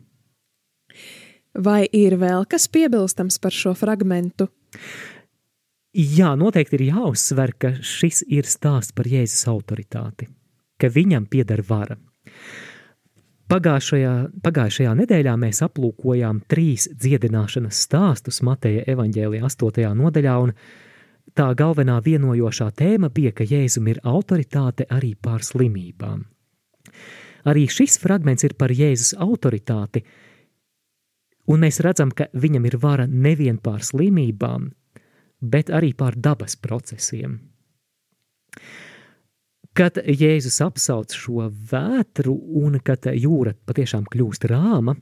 Vai 1.58 1.88
ir 1.92 2.18
vēl 2.22 2.46
kas 2.50 2.68
piebilstams 2.70 3.40
par 3.42 3.56
šo 3.56 3.74
fragmentu? 3.78 4.50
Jā, 5.98 6.36
noteikti 6.38 6.78
ir 6.78 6.84
jāuzsver, 6.92 7.56
ka 7.58 7.72
šis 7.82 8.22
ir 8.30 8.46
stāsts 8.46 8.94
par 8.94 9.10
Jēzus 9.10 9.48
autoritāti, 9.50 10.28
ka 10.78 10.92
viņam 10.94 11.26
pieder 11.26 11.64
vara. 11.66 11.98
Pagājušajā, 13.50 14.12
pagājušajā 14.46 14.92
nedēļā 15.00 15.32
mēs 15.42 15.64
aplūkojām 15.66 16.44
trīs 16.46 16.86
dziedināšanas 16.94 17.80
stāstus 17.88 18.44
Mateja 18.46 18.84
evaņģēlija 18.94 19.48
8. 19.50 19.88
nodaļā, 19.98 20.36
un 20.46 20.54
tā 21.34 21.48
galvenā 21.58 21.98
vienojošā 22.06 22.70
tēma 22.78 23.10
bija, 23.10 23.34
ka 23.34 23.48
Jēzum 23.50 23.90
ir 23.90 24.04
autoritāte 24.06 24.86
arī 24.94 25.16
pār 25.18 25.42
slimībām. 25.42 26.22
Arī 27.50 27.66
šis 27.66 27.98
fragments 27.98 28.46
ir 28.46 28.54
par 28.54 28.70
Jēzus 28.70 29.16
autoritāti, 29.18 30.06
un 31.50 31.66
mēs 31.66 31.82
redzam, 31.86 32.12
ka 32.14 32.30
viņam 32.34 32.68
ir 32.70 32.78
vara 32.82 33.08
nevien 33.10 33.58
pār 33.62 33.84
slimībām, 33.86 34.70
bet 35.42 35.72
arī 35.74 35.94
pār 35.98 36.18
dabas 36.18 36.56
procesiem. 36.60 37.40
Kad 39.74 40.00
Jēzus 40.04 40.60
apsauc 40.66 41.14
šo 41.16 41.48
vētru 41.72 42.34
un 42.62 42.80
kad 42.84 43.06
jūra 43.14 43.54
patiešām 43.66 44.08
kļūst 44.12 44.48
rāma, 44.50 44.96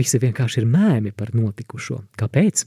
visi 0.00 0.18
vienkārši 0.18 0.62
ir 0.62 0.70
mēmi 0.70 1.12
par 1.16 1.34
notikušo. 1.36 2.00
Kāpēc? 2.18 2.64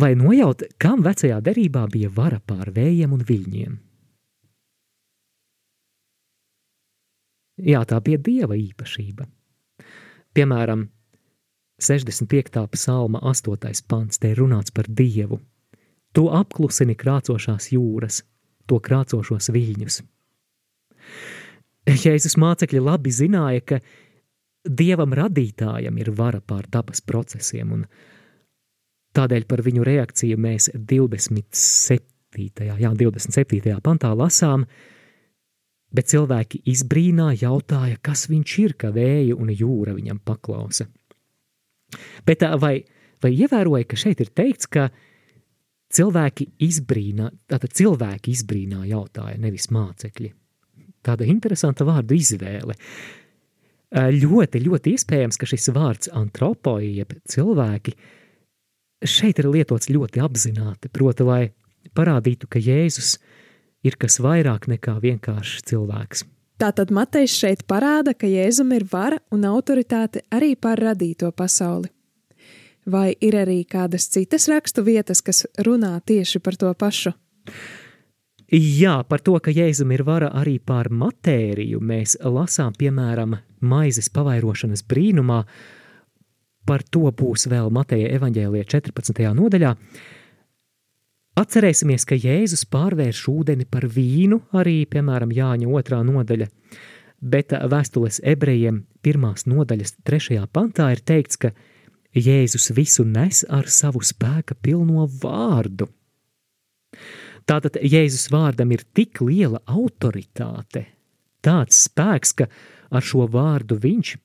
Vai 0.00 0.12
nojaut, 0.14 0.62
kam 0.78 1.02
vecajā 1.02 1.40
derībā 1.42 1.86
bija 1.90 2.10
vara 2.14 2.38
pār 2.38 2.70
vējiem 2.74 3.14
un 3.16 3.24
viļņiem? 3.26 3.78
Jā, 7.66 7.82
tā 7.84 7.98
bija 8.00 8.20
dieva 8.24 8.56
īpašība. 8.56 9.26
Piemēram, 10.36 10.86
65. 11.80 12.66
psalma 12.70 13.18
8. 13.22 13.56
pants, 13.88 14.18
te 14.18 14.30
ir 14.30 14.38
runāts 14.40 14.72
par 14.74 14.84
Dievu. 14.88 15.40
Tu 16.12 16.26
apklusini 16.28 16.96
krācošās 16.98 17.70
jūras, 17.72 18.22
to 18.66 18.80
krācošos 18.82 19.48
viļņus. 19.54 20.00
Jēzus 22.04 22.36
mācekļi 22.36 22.82
labi 22.84 23.10
zināja, 23.14 23.64
ka 23.64 23.80
Dievam 24.60 25.14
radītājam 25.16 25.96
ir 26.02 26.10
vara 26.12 26.40
pār 26.44 26.68
dabas 26.68 27.00
procesiem, 27.00 27.72
un 27.72 27.86
tādēļ 29.16 29.48
par 29.48 29.62
viņu 29.64 29.86
reakciju 29.86 30.36
mēs 30.36 30.68
27. 30.74 32.04
Jā, 32.68 32.92
27. 32.92 33.80
pantā 33.80 34.12
lasām, 34.12 34.66
bet 35.96 36.12
cilvēki 36.12 36.60
izbrīnā 36.68 37.32
jautāja, 37.40 37.96
kas 38.02 38.28
viņš 38.28 38.58
ir, 38.66 38.76
ka 38.76 38.92
vēja 38.92 39.34
un 39.40 39.48
jūra 39.48 39.96
viņam 39.96 40.20
paklausa. 40.20 40.90
Bet 42.26 42.44
vai, 42.62 42.80
vai 43.22 43.32
ievēroja, 43.34 43.86
ka 43.88 43.98
šeit 44.00 44.22
ir 44.24 44.32
teikts, 44.36 44.68
ka 44.70 44.88
cilvēki 45.90 46.50
izbrīnā, 46.66 47.30
tātad 47.50 47.74
cilvēki 47.76 48.34
izbrīnā 48.34 48.84
jautāja, 48.90 49.38
nevis 49.42 49.70
mācekļi. 49.74 50.30
Tāda 51.06 51.26
interesanta 51.28 51.86
vārdu 51.88 52.14
izvēle. 52.18 52.76
Ļoti, 53.90 54.60
ļoti 54.62 54.94
iespējams, 54.94 55.38
ka 55.40 55.48
šis 55.50 55.70
vārds 55.74 56.10
antropoja, 56.14 56.90
jeb 57.00 57.16
cilvēki, 57.32 57.96
šeit 59.02 59.40
ir 59.42 59.48
lietots 59.50 59.90
ļoti 59.90 60.22
apzināti, 60.22 60.92
proti, 60.92 61.26
lai 61.26 61.42
parādītu, 61.96 62.46
ka 62.50 62.62
Jēzus 62.62 63.16
ir 63.82 63.96
kas 63.98 64.20
vairāk 64.22 64.68
nekā 64.70 64.98
vienkārši 65.02 65.64
cilvēks. 65.72 66.26
Tātad 66.60 66.90
Matejs 66.92 67.32
šeit 67.40 67.62
parāda, 67.64 68.12
ka 68.12 68.28
Jēzum 68.28 68.74
ir 68.76 68.84
vara 68.84 69.16
un 69.32 69.46
autoritāte 69.48 70.26
arī 70.28 70.52
pār 70.60 70.82
radīto 70.90 71.30
pasauli. 71.32 71.88
Vai 72.84 73.14
ir 73.16 73.38
arī 73.40 73.62
kādas 73.64 74.10
citas 74.12 74.44
rakstu 74.52 74.84
vietas, 74.84 75.22
kas 75.24 75.46
runā 75.64 75.94
tieši 76.04 76.40
par 76.44 76.58
to 76.60 76.72
pašu? 76.76 77.14
Jā, 78.52 78.98
par 79.08 79.24
to, 79.24 79.38
ka 79.40 79.54
Jēzum 79.56 79.94
ir 79.96 80.04
vara 80.04 80.28
arī 80.36 80.58
pār 80.60 80.90
matēriju, 80.92 81.80
mēs 81.80 82.18
lasām, 82.20 82.76
piemēram, 82.76 83.38
maizes 83.64 84.12
pavairošanas 84.12 84.84
brīnumā. 84.84 85.44
Par 86.68 86.84
to 86.84 87.08
būs 87.08 87.48
vēl 87.48 87.72
Mateja 87.72 88.12
evaņģēlija 88.18 88.68
14. 88.68 89.30
nodaļā. 89.38 89.72
Atcerēsimies, 91.38 92.04
ka 92.08 92.18
Jēzus 92.18 92.64
pārvērš 92.66 93.22
ūdeni 93.30 93.66
par 93.70 93.86
vīnu, 93.86 94.40
arī, 94.56 94.82
piemēram, 94.90 95.30
Jāņa 95.32 95.68
otrā 95.78 96.00
nodaļa, 96.04 96.48
bet 97.22 97.54
vēstules 97.70 98.18
ebrejiem 98.26 98.82
pirmās 99.04 99.46
nodaļas 99.46 99.94
trešajā 100.08 100.48
pantā 100.52 100.90
ir 100.94 101.04
teikts, 101.06 101.38
ka 101.38 101.52
Jēzus 102.16 102.72
visu 102.74 103.06
nes 103.06 103.44
ar 103.48 103.70
savu 103.70 104.02
spēka 104.02 104.56
pilno 104.58 105.06
vārdu. 105.22 105.86
Tātad 107.46 107.78
Jēzus 107.78 108.26
vārdam 108.34 108.74
ir 108.74 108.82
tik 108.94 109.22
liela 109.22 109.62
autoritāte, 109.70 110.84
tāds 111.42 111.78
spēks, 111.86 112.34
ka 112.34 112.50
ar 112.90 113.06
šo 113.06 113.28
vārdu 113.30 113.78
viņš, 113.78 114.16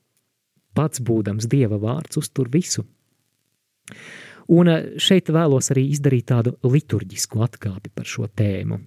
pats 0.76 1.02
būdams 1.06 1.46
Dieva 1.50 1.78
vārds, 1.82 2.18
uztur 2.18 2.50
visu. 2.50 2.84
Un 4.54 4.70
eh, 4.70 4.84
šeit 5.02 5.32
vēlos 5.34 5.72
arī 5.74 5.88
izdarīt 5.94 6.30
tādu 6.30 6.56
liturģisku 6.66 7.42
atkāpi 7.46 7.92
par 7.96 8.10
šo 8.10 8.28
tēmu. 8.30 8.78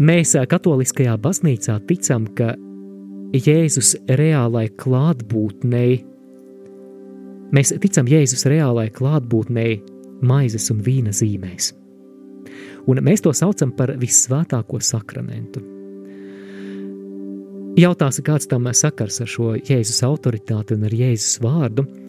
Mēs 0.00 0.34
eh, 0.38 0.46
katoliskajā 0.48 1.16
baznīcā 1.20 1.76
ticam, 1.88 2.28
ka 2.36 2.54
Jēzus 3.36 3.94
reālai 4.08 4.66
klātbūtnei, 4.80 6.00
mēs 7.54 7.74
ticam 7.84 8.08
Jēzus 8.10 8.46
reālai 8.50 8.88
klātbūtnei 8.94 9.76
maizes 10.26 10.70
un 10.72 10.80
vīna 10.86 11.12
zīmēs. 11.14 11.74
Un 12.88 13.04
mēs 13.04 13.20
to 13.22 13.30
saucam 13.36 13.74
par 13.76 13.92
vissvētāko 14.00 14.80
sakramentu. 14.82 15.60
Jautāsi, 17.78 18.24
kāds 18.26 18.48
tam 18.50 18.66
sakars 18.74 19.20
ar 19.22 19.28
šo 19.30 19.52
Jēzus 19.60 20.00
autoritāti 20.08 20.74
un 20.74 20.88
ar 20.88 20.96
Jēzus 21.04 21.42
vārdu– 21.44 21.86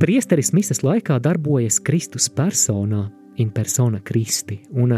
Priesteris 0.00 0.54
misas 0.56 0.80
laikā 0.80 1.18
darbojas 1.20 1.76
Kristus 1.84 2.30
personā, 2.32 3.10
in 3.40 3.50
persona 3.50 4.00
Kristi, 4.04 4.60
un 4.72 4.94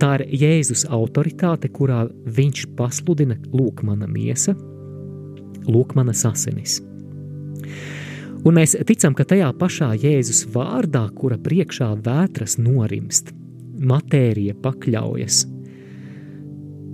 tā 0.00 0.10
ir 0.18 0.24
Jēzus 0.42 0.86
autoritāte, 0.92 1.70
kurā 1.72 2.04
viņš 2.08 2.66
pasludina 2.78 3.38
lūk 3.52 3.82
mana 3.86 4.08
miesa, 4.08 4.54
lūk 5.68 5.94
mana 5.98 6.12
asinis. 6.12 6.78
Un 8.46 8.54
mēs 8.54 8.76
ticam, 8.86 9.16
ka 9.18 9.26
tajā 9.28 9.48
pašā 9.58 9.90
Jēzus 9.98 10.44
vārdā, 10.54 11.06
kura 11.16 11.38
priekšā 11.42 11.90
vētras 12.04 12.56
norimst, 12.60 13.32
matērija 13.80 14.54
pakļaujas, 14.62 15.40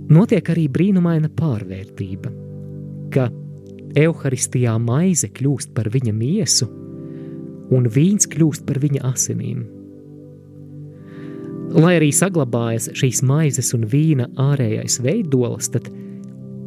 notiek 0.07 0.55
arī 0.55 0.69
brīnumaina 0.71 1.29
pārvērtība, 1.35 2.33
ka 3.13 3.29
Euharistijā 3.95 4.73
maize 4.81 5.29
kļūst 5.31 5.71
par 5.75 5.87
viņa 5.93 6.15
miesu, 6.15 6.67
un 7.73 7.89
vīns 7.89 8.27
kļūst 8.29 8.65
par 8.67 8.79
viņa 8.83 9.03
asinīm. 9.11 9.65
Lai 11.75 11.95
arī 11.97 12.11
saglabājas 12.13 12.91
šīs 12.95 13.23
maizes 13.25 13.73
un 13.75 13.87
vīna 13.91 14.29
ārējais 14.39 14.99
veidols, 15.03 15.71
tad 15.73 15.89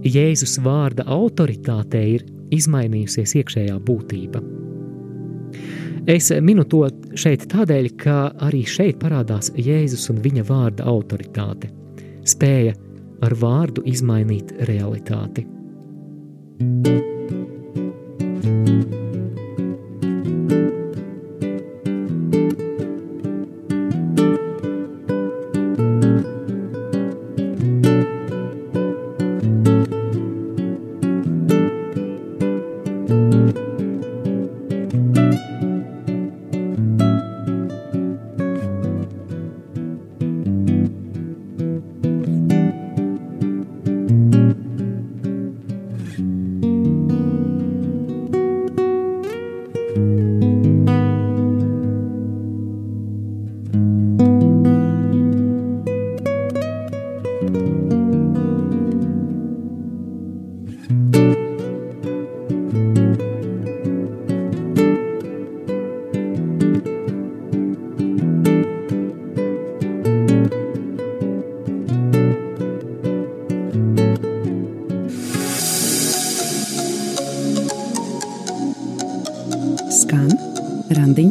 Jēzus 0.04 0.58
vārda 0.62 1.06
autoritātei 1.10 2.04
ir 2.18 2.26
izmainījusies 2.54 3.34
iekšējā 3.40 3.78
būtība. 3.86 4.42
Es 6.08 6.30
minu 6.40 6.64
to 6.64 6.86
šeit 7.20 7.44
tādēļ, 7.52 7.88
ka 8.00 8.18
arī 8.46 8.62
šeit 8.68 9.00
parādās 9.02 9.50
Jēzus 9.56 10.08
un 10.12 10.22
viņa 10.24 10.46
vārda 10.48 10.86
autoritāte, 10.88 11.70
spēja 12.24 12.74
ar 13.24 13.36
vārdu 13.36 13.84
izmainīt 13.86 14.54
realitāti. 14.70 15.46
thank 16.58 16.86
you 16.86 17.17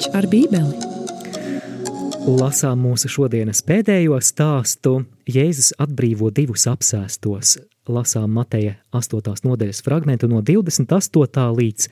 Randiņš 0.07 0.15
ar 0.15 0.27
Bībeli. 0.27 0.77
Lasām 2.27 2.79
mūsu 2.83 3.07
šodienas 3.09 3.61
pēdējo 3.63 4.19
stāstu. 4.21 5.05
Jēzus 5.27 5.73
atbrīvo 5.79 6.31
divus 6.31 6.67
apsēstos. 6.67 7.57
Lasām 7.87 8.31
Mateja 8.31 8.77
8. 8.91 9.43
nodaļas 9.43 9.81
fragmentu 9.83 10.27
no 10.27 10.41
28. 10.41 11.55
līdz 11.59 11.89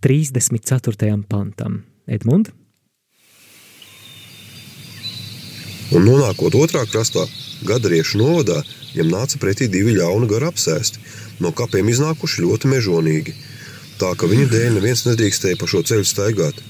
34. 0.00 1.24
pantam. 1.28 1.84
Edmund? 2.06 2.52
Un 5.92 6.04
nonākot 6.04 6.54
otrā 6.54 6.84
krastā, 6.88 7.24
gadariešu 7.64 8.18
novadā, 8.20 8.62
viņam 8.94 9.12
nāca 9.12 9.38
pretī 9.40 9.68
divi 9.68 9.96
ļauni 9.96 10.28
gari 10.28 10.48
apsēsti, 10.48 11.00
no 11.40 11.52
kapiem 11.52 11.88
iznākuši 11.88 12.44
ļoti 12.44 12.68
mežonīgi, 12.68 13.36
tā 13.98 14.12
ka 14.16 14.28
viņu 14.28 14.50
dēļ 14.52 14.74
neviens 14.76 15.06
nedrīkstēja 15.08 15.56
pa 15.56 15.68
šo 15.68 15.82
ceļu 15.88 16.04
staigāt. 16.04 16.60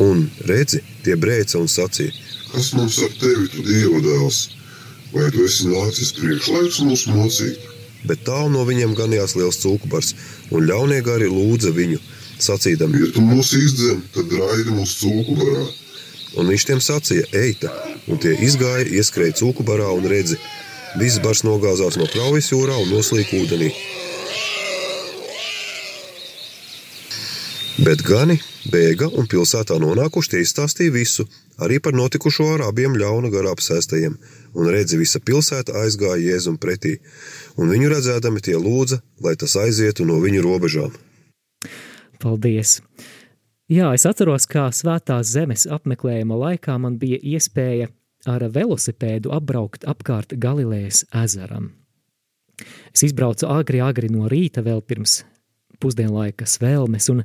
Un 0.00 0.22
redzi, 0.46 0.80
tie 1.04 1.16
brēca 1.18 1.58
un 1.60 1.68
sacīja: 1.70 2.14
Kas 2.52 2.72
mums 2.76 2.98
ar 3.04 3.12
tevi, 3.20 3.48
tu 3.52 3.64
dieva 3.66 4.00
dēls? 4.04 4.40
Vai 5.10 5.26
tu 5.34 5.42
esi 5.42 5.66
nācis 5.66 6.12
priekšlaiks 6.18 6.80
mūs 6.86 7.08
mocīt? 7.10 7.66
Bet 8.06 8.22
tālu 8.24 8.52
no 8.54 8.62
viņiem 8.68 8.94
ganījās 8.96 9.34
liels 9.36 9.58
cūkubars, 9.60 10.14
un 10.54 10.64
ļaunie 10.70 11.00
gari 11.04 11.28
lūdza 11.28 11.74
viņu, 11.76 11.98
sacīdami: 12.40 13.02
Ja 13.02 13.10
tu 13.16 13.24
mūs 13.26 13.52
izdzen, 13.58 14.04
tad 14.14 14.30
raidi 14.32 14.76
mūs 14.76 14.96
cūku 15.02 15.36
barā. 15.40 15.66
Un 16.38 16.50
viņš 16.52 16.66
tiem 16.68 16.82
sacīja: 16.84 17.26
Eita! 17.34 17.72
Un 18.10 18.22
tie 18.22 18.36
izgāja, 18.46 18.86
ieskrēja 18.86 19.40
cūku 19.42 19.66
barā 19.66 19.90
un 19.94 20.06
redzi. 20.10 20.38
Viss 20.98 21.20
bars 21.22 21.44
nogāzās 21.46 21.98
no 21.98 22.06
kraujas 22.10 22.50
jūrā 22.50 22.78
un 22.82 22.88
noslīd 22.94 23.30
ūdenī. 23.42 23.74
Bet 27.80 28.02
gani 28.04 28.34
bēga 28.68 29.06
un 29.16 29.24
pilsētā 29.24 29.78
nonākuši 29.80 30.30
tie 30.34 30.40
izstāstīja 30.44 30.92
visu, 30.92 31.24
arī 31.64 31.78
par 31.80 31.94
notikušo 31.96 32.50
ar 32.58 32.64
abiem 32.66 32.92
ļauna 33.00 33.30
garā 33.32 33.54
apsēstajiem. 33.56 34.18
Un 34.52 34.68
redzi, 34.68 34.98
visa 35.00 35.16
pilsēta 35.24 35.72
aizgāja 35.80 36.18
Jēzum 36.20 36.58
pretī, 36.60 36.98
un 37.56 37.72
viņu 37.72 37.88
redzēdami 37.94 38.42
tie 38.44 38.58
lūdza, 38.60 38.98
lai 39.24 39.32
tas 39.40 39.56
aizietu 39.56 40.04
no 40.04 40.18
viņu 40.20 40.42
robežām. 40.44 40.92
Paldies! 42.20 42.82
Jā, 43.70 43.94
es 43.96 44.04
atceros, 44.04 44.44
kā 44.50 44.66
svētās 44.76 45.32
zemes 45.32 45.64
apmeklējuma 45.64 46.36
laikā 46.36 46.76
man 46.82 47.00
bija 47.00 47.16
iespēja 47.32 47.88
ar 48.28 48.44
velosipēdu 48.52 49.32
apbraukt 49.32 49.88
apkārt 49.88 50.36
Galilejas 50.36 51.06
ezeram. 51.24 51.72
Es 52.92 53.08
izbraucu 53.08 53.48
agri, 53.48 53.80
agri 53.80 54.12
no 54.12 54.28
rīta 54.28 54.60
vēl 54.60 54.84
pirms 54.84 55.22
pusdienlaikas 55.80 56.58
vēlmes, 56.60 57.08
un 57.14 57.24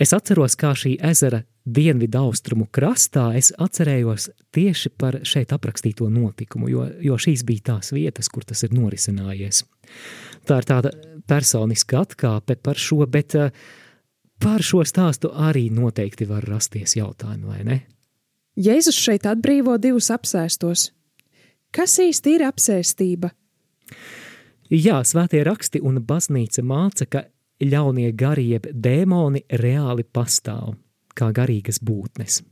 es 0.00 0.12
atceros, 0.16 0.56
kā 0.58 0.72
šī 0.76 0.96
ezera 1.04 1.42
dienvidu 1.64 2.20
austrumu 2.26 2.66
krastā 2.72 3.30
es 3.38 3.52
atcerējos 3.58 4.28
tieši 4.54 4.92
par 4.98 5.20
šeit 5.24 5.54
aprakstīto 5.56 6.10
notikumu, 6.12 6.68
jo, 6.68 6.88
jo 7.00 7.16
šīs 7.20 7.44
bija 7.46 7.70
tās 7.72 7.94
vietas, 7.94 8.28
kur 8.28 8.44
tas 8.44 8.62
ir 8.66 8.74
norisinājies. 8.76 9.64
Tā 10.44 10.60
ir 10.60 10.68
tāda 10.68 10.92
personiska 11.28 12.02
atkāpe 12.04 12.58
par 12.60 12.80
šo, 12.80 13.04
bet 13.08 13.36
uh, 13.38 13.48
par 14.42 14.64
šo 14.64 14.82
stāstu 14.84 15.30
arī 15.32 15.70
noteikti 15.72 16.28
var 16.28 16.44
rasties 16.48 16.98
jautājumi, 16.98 17.46
vai 17.48 17.62
ne? 17.64 17.78
Jēzus 18.60 18.98
šeit 19.00 19.24
atbrīvo 19.26 19.78
divus 19.82 20.12
apsēstos. 20.14 20.90
Kas 21.74 21.96
īsti 21.98 22.36
ir 22.36 22.44
apsēstība? 22.46 23.32
Jā, 24.70 25.00
svētie 25.04 25.42
raksti 25.44 25.80
un 25.84 25.98
baznīca 26.06 26.62
māca, 26.66 27.06
ka 27.10 27.24
ļaunie 27.62 28.10
gari 28.16 28.48
jeb 28.54 28.66
dēmoni 28.72 29.44
reāli 29.60 30.04
pastāv 30.04 30.74
kā 31.14 31.30
garīgas 31.34 31.78
būtnes. 31.82 32.42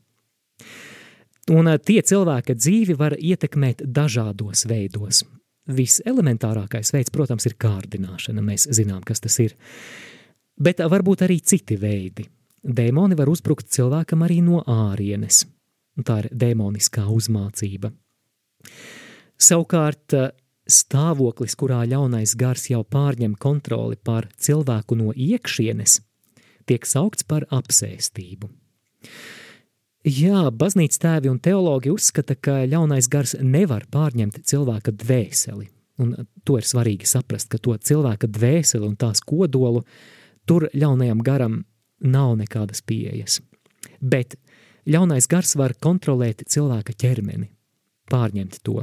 Un 1.50 1.66
tie 1.82 1.98
cilvēka 2.06 2.54
dzīvi 2.54 2.94
var 2.98 3.16
ietekmēt 3.18 3.82
dažādos 3.82 4.66
veidos. 4.70 5.24
Viselementārākais 5.66 6.92
veids, 6.94 7.10
protams, 7.14 7.46
ir 7.46 7.56
kārdināšana. 7.58 8.42
Mēs 8.42 8.68
zinām, 8.70 9.02
kas 9.06 9.22
tas 9.22 9.38
ir. 9.42 9.56
Bet 10.58 10.82
var 10.82 11.02
būt 11.02 11.24
arī 11.26 11.40
citi 11.42 11.78
veidi. 11.78 12.28
Dēmoni 12.62 13.18
var 13.18 13.30
uzbrukt 13.30 13.70
cilvēkam 13.74 14.22
arī 14.22 14.38
no 14.42 14.62
ārienes. 14.62 15.42
Tā 16.06 16.22
ir 16.22 16.28
dēmoniskā 16.30 17.08
uzmācība. 17.10 17.90
Savukārt, 19.42 20.14
stāvoklis, 20.70 21.56
kurā 21.58 21.82
ļaunais 21.88 22.34
gars 22.38 22.68
jau 22.70 22.82
pārņem 22.84 23.34
kontroli 23.40 23.96
pār 23.96 24.28
cilvēku 24.38 24.98
no 24.98 25.12
iekšienes, 25.12 26.00
tiek 26.66 26.86
saukts 26.86 27.26
par 27.26 27.46
apsēstību. 27.50 28.50
Jā, 30.02 30.48
baznīcas 30.50 30.98
tēvi 30.98 31.30
un 31.30 31.38
teologi 31.38 31.92
uzskata, 31.92 32.34
ka 32.34 32.64
ļaunais 32.66 33.06
gars 33.10 33.36
nevar 33.38 33.86
pārņemt 33.90 34.40
cilvēka 34.50 34.94
dvēseli, 34.98 35.68
un 36.02 36.16
to 36.42 36.58
ir 36.58 36.66
svarīgi 36.66 37.06
saprast, 37.06 37.52
ka 37.52 37.60
to 37.62 37.76
cilvēka 37.78 38.26
dvēseli 38.26 38.88
un 38.88 38.96
tās 38.98 39.22
kodolu 39.22 39.84
tur 40.46 40.66
ļaunajam 40.74 41.22
garam 41.22 41.60
nav 42.02 42.34
nekādas 42.40 42.82
pieejas. 42.82 43.38
Bet 44.02 44.34
ļaunais 44.90 45.30
gars 45.30 45.54
var 45.54 45.76
kontrolēt 45.78 46.42
cilvēka 46.50 46.98
ķermeni, 46.98 47.52
pārņemt 48.10 48.58
to. 48.66 48.82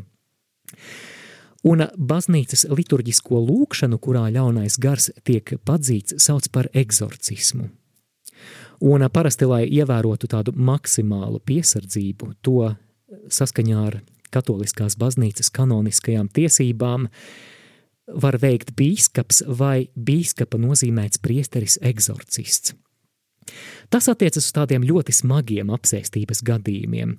Un 1.68 1.84
baznīcas 1.98 2.66
liturģisko 2.72 3.42
lūkšanu, 3.44 4.00
kurā 4.00 4.30
ļaunais 4.32 4.78
gars 4.80 5.10
tiek 5.28 5.58
padzīts, 5.68 6.16
sauc 6.24 6.48
par 6.56 6.70
eksorcismu. 6.74 7.68
Un 8.80 9.04
parasti, 9.12 9.44
lai 9.44 9.66
ievērotu 9.68 10.30
tādu 10.32 10.54
maksimālu 10.56 11.42
piesardzību, 11.44 12.32
to 12.42 12.72
saskaņā 13.28 13.80
ar 13.90 14.00
katoliskās 14.32 14.96
baznīcas 15.00 15.52
kanoniskajām 15.52 16.30
tiesībām, 16.32 17.10
var 18.10 18.40
veikt 18.42 18.72
bīskaps 18.78 19.44
vai 19.60 19.90
bīskapa 19.96 20.58
nozīmēts 20.58 21.20
priesteris 21.22 21.78
eksorcists. 21.86 22.74
Tas 23.90 24.08
attiecas 24.10 24.46
uz 24.46 24.54
tādiem 24.54 24.86
ļoti 24.86 25.14
smagiem 25.14 25.72
apsēstības 25.74 26.44
gadījumiem, 26.46 27.18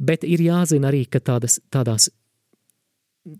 bet 0.00 0.24
ir 0.24 0.42
jāzina 0.42 0.88
arī, 0.90 1.04
ka 1.06 1.20
tādas, 1.20 1.58
tādās, 1.72 2.08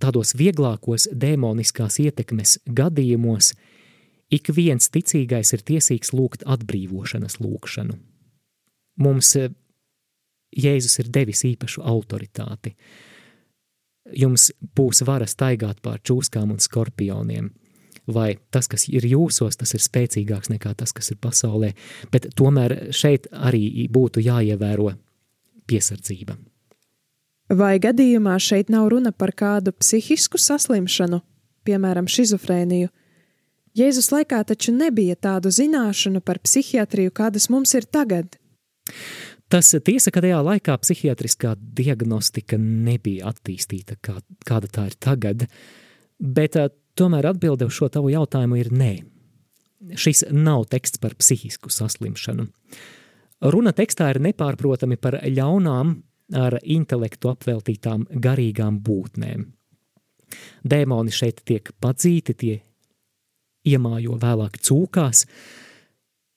tādos 0.02 0.34
vieglākos 0.38 1.08
dēmoniskās 1.12 2.00
ietekmes 2.02 2.58
gadījumos 2.66 3.54
ik 4.30 4.52
viens 4.54 4.90
ticīgais 4.92 5.54
ir 5.56 5.64
tiesīgs 5.66 6.12
lūgt 6.14 6.44
atbrīvošanas 6.46 7.40
lūgšanu. 7.40 7.98
Mums 9.00 9.36
eh, 9.36 9.50
Jēzus 10.50 10.98
ir 10.98 11.12
devis 11.14 11.44
īpašu 11.46 11.84
autoritāti– 11.86 12.74
jums 14.16 14.50
būs 14.76 15.04
vara 15.06 15.28
staigāt 15.28 15.80
pār 15.84 16.00
čūskām 16.02 16.54
un 16.54 16.60
skorpioniem. 16.62 17.50
Vai 18.10 18.38
tas, 18.50 18.66
kas 18.66 18.88
ir 18.90 19.04
jūsos, 19.06 19.58
tas 19.60 19.74
ir 19.76 19.82
spēcīgāks 19.84 20.50
nekā 20.50 20.72
tas, 20.74 20.92
kas 20.96 21.12
ir 21.12 21.20
pasaulē, 21.22 21.74
bet 22.10 22.30
tomēr 22.34 22.90
šeit 22.96 23.28
arī 23.30 23.86
būtu 23.92 24.22
jāievēro 24.24 24.94
piesardzība. 25.70 26.34
Vai 27.50 27.80
gadījumā 27.82 28.36
šeit 28.38 28.68
nav 28.70 28.86
runa 28.92 29.10
par 29.10 29.32
kādu 29.34 29.72
psihisku 29.74 30.38
saslimšanu, 30.38 31.18
piemēram, 31.66 32.06
šizofrēniju? 32.06 32.90
Jēzus 33.74 34.10
laikā 34.14 34.44
taču 34.46 34.70
nebija 34.74 35.16
tādu 35.18 35.50
zināšanu 35.54 36.22
par 36.22 36.38
psihiatriju, 36.42 37.10
kādas 37.14 37.48
mums 37.50 37.74
ir 37.74 37.86
tagad. 37.90 38.36
Tas 39.50 39.70
tiesa, 39.82 40.12
ka 40.14 40.22
tajā 40.22 40.38
laikā 40.46 40.76
psihiatriskā 40.78 41.56
diagnostika 41.58 42.58
nebija 42.58 43.32
attīstīta, 43.32 43.96
kā, 43.98 44.20
kāda 44.46 44.70
tā 44.70 44.84
ir 44.90 44.94
tagad, 45.02 45.46
bet 46.22 46.58
tomēr 46.98 47.32
atbilde 47.32 47.66
uz 47.66 47.74
šo 47.74 47.88
tavu 47.90 48.12
jautājumu 48.14 48.60
ir 48.60 48.70
nē. 48.70 48.92
Šis 49.98 50.28
nav 50.30 50.68
teksts 50.70 51.02
par 51.02 51.16
psihisku 51.18 51.72
saslimšanu. 51.72 52.46
Runa 53.50 53.72
tekstā 53.74 54.10
ir 54.12 54.20
nepārprotami 54.22 55.00
par 55.00 55.18
ļaunām, 55.24 55.96
ar 56.36 56.58
intelektu 56.62 57.32
apveltītām 57.32 58.06
garīgām 58.10 58.80
būtnēm. 58.84 59.48
Dēmoni 60.62 61.12
šeit 61.14 61.42
tiek 61.44 61.72
padzīti, 61.82 62.34
tie 62.38 62.54
iemājo 63.66 64.18
vēlāk 64.20 64.60
cūkās, 64.62 65.26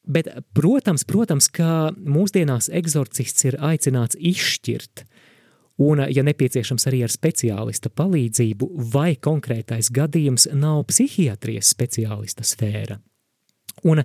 Bet, 0.03 0.27
protams, 0.51 1.06
protams, 1.08 1.47
ka 1.47 1.93
mūsdienās 1.95 2.67
eksorcists 2.75 3.45
ir 3.47 3.56
aicināts 3.63 4.17
izšķirt, 4.19 5.06
un, 5.84 6.03
ja 6.12 6.25
nepieciešams, 6.27 6.88
arī 6.91 7.06
ar 7.06 7.13
speciālista 7.13 7.88
palīdzību, 7.88 8.67
vai 8.91 9.13
konkrētais 9.15 9.88
gadījums 9.95 10.49
nav 10.51 10.84
psihiatrijas 10.91 11.71
speciālista 11.71 12.43
sfēra. 12.43 12.99
Un 13.89 14.04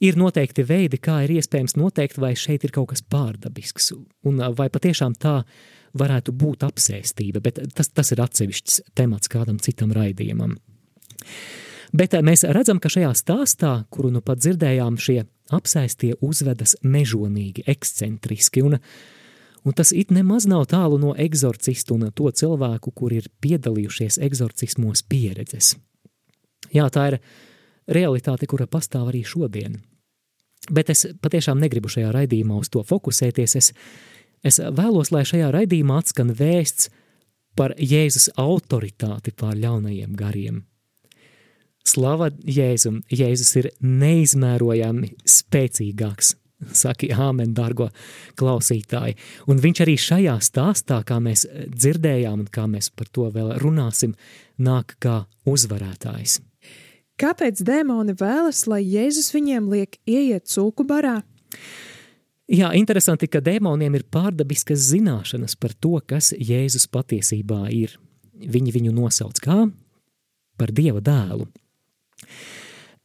ir 0.00 0.16
noteikti 0.16 0.64
veidi, 0.64 1.00
kā 1.02 1.20
ir 1.26 1.36
iespējams 1.36 1.76
noteikt, 1.76 2.20
vai 2.20 2.32
šeit 2.38 2.64
ir 2.64 2.72
kaut 2.74 2.92
kas 2.94 3.04
pārdabisks, 3.04 3.92
un 4.28 4.40
vai 4.56 4.70
patiešām 4.72 5.16
tā 5.20 5.42
varētu 5.98 6.32
būt 6.36 6.64
apsēstība, 6.68 7.42
bet 7.44 7.60
tas, 7.76 7.90
tas 7.92 8.12
ir 8.12 8.22
atsevišķs 8.24 8.82
temats 8.96 9.30
kādam 9.32 9.60
citam 9.62 9.92
raidījumam. 9.96 10.56
Bet 11.96 12.12
mēs 12.24 12.44
redzam, 12.44 12.80
ka 12.80 12.90
šajā 12.92 13.14
stāstā, 13.16 13.72
kuru 13.92 14.10
nu 14.12 14.20
pat 14.24 14.42
dzirdējām, 14.42 14.98
šie 15.00 15.22
apsēstie 15.54 16.12
uzvedas 16.24 16.76
mežonīgi, 16.84 17.64
ekscentriski, 17.68 18.62
un, 18.68 18.76
un 19.64 19.76
tas 19.76 19.94
it 19.96 20.12
nemaz 20.12 20.44
nav 20.50 20.66
tālu 20.68 21.00
no 21.00 21.14
eksorcistu 21.16 21.96
un 21.96 22.10
to 22.12 22.28
cilvēku, 22.28 22.92
kur 22.92 23.16
ir 23.16 23.30
piedalījušies 23.40 24.20
eksorcismos 24.28 25.04
pieredzes. 25.08 25.76
Jā, 26.74 26.90
tā 26.92 27.06
ir 27.14 27.18
realitāte, 27.88 28.46
kura 28.46 28.68
pastāv 28.70 29.10
arī 29.10 29.24
šodien. 29.26 29.80
Bet 30.70 30.90
es 30.92 31.06
patiešām 31.22 31.60
negribu 31.60 31.90
šajā 31.92 32.12
raidījumā 32.12 32.58
uz 32.60 32.70
to 32.72 32.82
fokusēties. 32.84 33.56
Es, 33.56 33.72
es 34.44 34.58
vēlos, 34.60 35.12
lai 35.14 35.24
šajā 35.28 35.52
raidījumā 35.54 36.00
atskan 36.02 36.34
vēsts 36.36 36.90
par 37.58 37.74
Jēzus 37.78 38.30
autoritāti 38.38 39.32
pār 39.34 39.56
ļaunajiem 39.58 40.18
gariem. 40.18 40.66
Slava 41.88 42.28
Jēzum! 42.44 43.00
Jēzus 43.08 43.54
ir 43.62 43.70
neizmērojami 43.80 45.14
spēcīgāks, 45.24 46.34
saki 46.76 47.08
āmen, 47.14 47.54
dargo 47.56 47.88
klausītāji. 48.38 49.16
Un 49.48 49.62
viņš 49.62 49.82
arī 49.86 49.96
šajā 50.04 50.36
stāstā, 50.44 51.00
kā 51.08 51.16
mēs 51.24 51.46
dzirdējām 51.48 52.44
un 52.44 52.52
kā 52.52 52.66
mēs 52.68 52.90
par 52.92 53.08
to 53.14 53.30
vēl 53.34 53.56
runāsim, 53.62 54.14
nāk 54.60 54.98
kā 55.02 55.22
uzvarētājs. 55.48 56.42
Kāpēc 57.18 57.64
dēmoni 57.66 58.14
vēlas, 58.18 58.62
lai 58.70 58.84
Jēzus 58.86 59.32
viņiem 59.34 59.66
liek 59.72 59.96
ieiet 60.06 60.46
cūku 60.46 60.86
barā? 60.86 61.16
Jā, 62.48 62.70
interesanti, 62.78 63.26
ka 63.28 63.42
dēmoniem 63.44 63.98
ir 63.98 64.06
pārdabiskas 64.08 64.86
zināšanas 64.92 65.56
par 65.58 65.74
to, 65.74 65.98
kas 66.06 66.30
Jēzus 66.32 66.86
patiesībā 66.94 67.66
ir. 67.74 67.98
Viņi 68.38 68.72
viņu 68.76 68.94
nosauc 68.94 69.40
kā 69.42 69.64
par 70.58 70.72
Dieva 70.74 71.02
dēlu. 71.02 71.48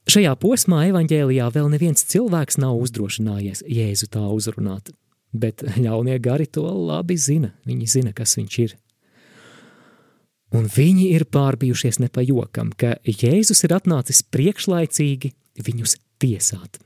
Šajā 0.10 0.34
posmā 0.38 0.84
evaņģēlijā 0.92 1.50
vēl 1.56 1.74
neviens 1.74 2.06
cilvēks 2.14 2.60
nav 2.62 2.78
uzdrošinājies 2.84 3.64
Jēzu 3.66 4.10
tā 4.14 4.24
uzrunāt, 4.30 4.94
bet 5.34 5.64
ļaunie 5.84 6.20
gari 6.22 6.46
to 6.46 6.66
labi 6.68 7.18
zina, 7.18 7.54
viņi 7.66 7.90
zina, 7.98 8.14
kas 8.14 8.38
viņš 8.38 8.58
ir. 8.66 8.78
Un 10.54 10.70
viņi 10.70 11.10
ir 11.16 11.26
pārbijušies 11.34 12.00
ne 12.04 12.12
pa 12.14 12.22
jokam, 12.26 12.70
ka 12.78 12.96
Jēzus 13.08 13.66
ir 13.66 13.74
atnācis 13.74 14.22
priekšlaicīgi 14.34 15.34
viņus 15.66 15.98
tiesāt. 16.22 16.82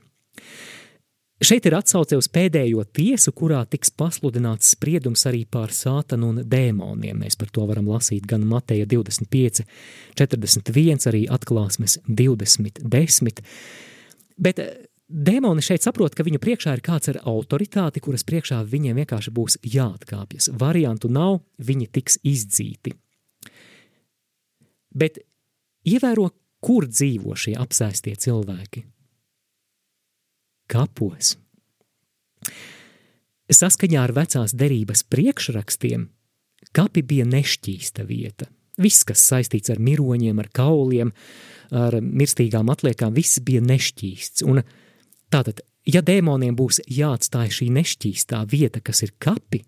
Šeit 1.38 1.68
ir 1.68 1.76
atsauce 1.78 2.16
uz 2.18 2.26
pēdējo 2.34 2.82
tiesu, 2.96 3.30
kurā 3.30 3.60
tiks 3.70 3.92
pasludināts 3.94 4.72
spriedums 4.74 5.22
arī 5.30 5.44
pār 5.46 5.70
sātanu 5.70 6.32
un 6.32 6.40
dēmoniem. 6.42 7.20
Mēs 7.22 7.38
par 7.38 7.52
to 7.54 7.62
varam 7.68 7.86
lasīt 7.92 8.26
gan 8.26 8.42
Mateja 8.48 8.88
25, 8.90 9.62
41, 10.18 11.06
arī 11.12 11.22
atklāsmes 11.30 12.00
20, 12.08 12.82
10. 12.82 13.42
Bet 14.34 14.64
eh, 14.64 14.72
dēmoni 15.06 15.62
šeit 15.62 15.86
saprot, 15.86 16.18
ka 16.18 16.26
viņu 16.26 16.42
priekšā 16.42 16.74
ir 16.74 16.82
kāds 16.82 17.12
ar 17.14 17.20
autoritāti, 17.30 18.02
kuras 18.02 18.26
priekšā 18.26 18.64
viņiem 18.66 18.98
vienkārši 19.04 19.34
būs 19.38 19.60
jāatkāpjas. 19.62 20.50
Variantu 20.58 21.06
nav, 21.06 21.44
viņi 21.62 21.92
tiks 21.94 22.18
izdzīti. 22.26 22.98
Bet 24.98 25.20
ievēro, 25.86 26.30
kur 26.64 26.88
dzīvo 26.90 27.36
šie 27.38 27.54
apsēstie 27.60 28.16
cilvēki. 28.18 28.82
Kapos. 30.68 31.36
Saskaņā 33.48 34.02
ar 34.04 34.12
vecās 34.12 34.52
derības 34.58 35.04
priekšrakstiem, 35.08 36.08
kapi 36.76 37.04
bija 37.06 37.24
nešķīsta 37.28 38.04
vieta. 38.08 38.50
Viss, 38.78 39.06
kas 39.06 39.22
saistīts 39.30 39.72
ar 39.72 39.80
miroņiem, 39.82 40.38
ar 40.38 40.50
kauliem, 40.54 41.14
ar 41.74 41.96
mirstīgām 42.02 42.68
atliekām, 42.70 43.16
viss 43.16 43.40
bija 43.42 43.62
nešķīsts. 43.64 44.44
Un 44.46 44.60
tātad, 45.32 45.64
ja 45.88 46.02
dēmoniem 46.04 46.54
būs 46.58 46.82
jāatstāj 46.84 47.50
šī 47.58 47.70
nešķīstā 47.78 48.44
vieta, 48.50 48.84
kas 48.84 49.02
ir 49.06 49.16
kapi, 49.18 49.64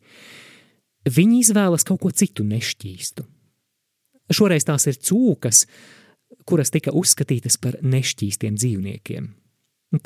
viņi 1.08 1.40
izvēlas 1.40 1.86
kaut 1.88 2.04
ko 2.04 2.12
citu 2.12 2.44
nešķīstu. 2.46 3.24
Šoreiz 4.30 4.66
tās 4.66 4.86
ir 4.86 4.98
cūkas, 4.98 5.64
kuras 6.46 6.70
tika 6.70 6.94
uzskatītas 6.96 7.58
par 7.62 7.78
nešķīstiem 7.82 8.56
dzīvniekiem. 8.58 9.28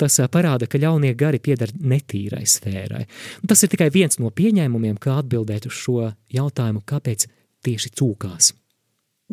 Tas 0.01 0.17
parāda, 0.33 0.65
ka 0.65 0.81
ļaunie 0.81 1.13
gari 1.13 1.37
pieder 1.37 1.69
netīrai 1.77 2.41
sfērai. 2.49 3.03
Tas 3.45 3.61
ir 3.61 3.69
tikai 3.69 3.91
viens 3.93 4.17
no 4.17 4.31
pieņēmumiem, 4.33 4.97
kā 4.97 5.19
atbildēt 5.21 5.67
uz 5.69 5.77
šo 5.77 6.09
jautājumu, 6.33 6.81
kāpēc 6.89 7.27
tieši 7.65 7.93
cūkās. 7.99 8.53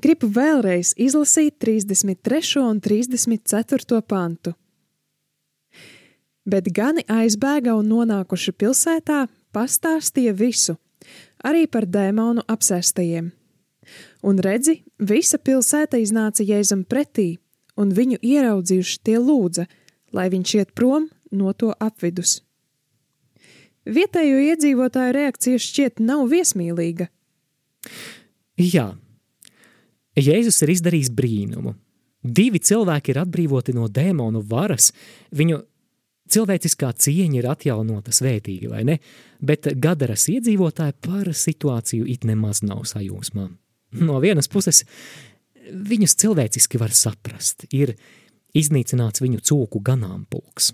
Gribu 0.02 0.28
vēlreiz 0.32 0.92
izlasīt 1.00 1.56
33. 1.60 2.60
un 2.60 2.80
34. 2.84 4.02
pantu. 4.08 4.52
Bet 6.44 6.68
gani 6.74 7.04
aizbēga 7.08 7.72
un 7.78 7.88
nonākuši 7.88 8.52
pilsētā, 8.52 9.24
pastāstīja 9.56 10.32
visu, 10.36 10.76
arī 11.44 11.68
par 11.70 11.86
dēmonu 11.88 12.44
apsēstajiem 12.50 13.30
Un 14.22 14.38
redzi, 14.38 14.82
visa 15.02 15.38
pilsēta 15.38 15.98
iznāca 15.98 16.44
Jēzum 16.46 16.84
pretī, 16.86 17.36
un 17.76 17.90
viņu 17.94 18.20
ieraudzījuši 18.22 19.00
tie 19.02 19.18
lūdza, 19.18 19.66
lai 20.14 20.28
viņš 20.30 20.54
iet 20.60 20.74
prom 20.78 21.08
no 21.32 21.52
to 21.58 21.72
apvidus. 21.80 22.40
Vietējo 23.82 24.38
iedzīvotāju 24.52 25.14
reakcija 25.16 25.58
šķiet 25.58 26.02
nav 26.04 26.28
viesmīlīga. 26.30 27.08
Jā, 28.62 28.92
Jēzus 30.14 30.62
ir 30.62 30.74
izdarījis 30.76 31.10
brīnumu. 31.16 31.74
Divi 32.22 32.60
cilvēki 32.62 33.10
ir 33.10 33.22
atbrīvoti 33.24 33.74
no 33.74 33.88
dēmonu 33.90 34.44
varas, 34.46 34.92
viņu 35.34 35.58
cilvēciskā 36.30 36.92
cieņa 36.94 37.40
ir 37.40 37.48
atjaunota 37.50 38.14
svētīgi, 38.14 38.70
vai 38.70 38.84
ne? 38.86 38.98
Bet 39.42 39.72
Gadaras 39.82 40.28
iedzīvotāji 40.30 40.94
par 41.02 41.32
situāciju 41.34 42.06
it 42.06 42.28
nemaz 42.28 42.62
nav 42.62 42.84
sajūsmā. 42.86 43.48
No 43.92 44.18
vienas 44.22 44.48
puses, 44.48 44.84
viņus 45.68 46.16
cilvēciski 46.22 46.80
var 46.80 46.94
saprast, 46.96 47.66
ir 47.74 47.94
iznīcināts 48.56 49.22
viņu 49.22 49.42
cūku 49.44 49.82
ganāmpulks. 49.84 50.72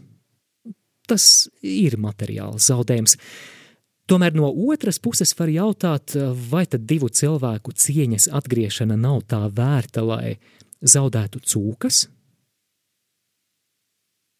Tas 1.09 1.49
ir 1.65 1.97
materiāls 1.99 2.69
zaudējums. 2.69 3.17
Tomēr 4.09 4.37
no 4.37 4.49
otras 4.71 5.01
puses 5.03 5.35
var 5.37 5.51
jautāt, 5.53 6.15
vai 6.51 6.65
tad 6.67 6.87
divu 6.89 7.11
cilvēku 7.13 7.75
cieņas 7.77 8.31
atgriešana 8.39 8.97
nav 8.97 9.25
tā 9.29 9.43
vērta, 9.53 10.05
lai 10.05 10.39
zaudētu 10.81 11.43
cūkas? 11.45 12.07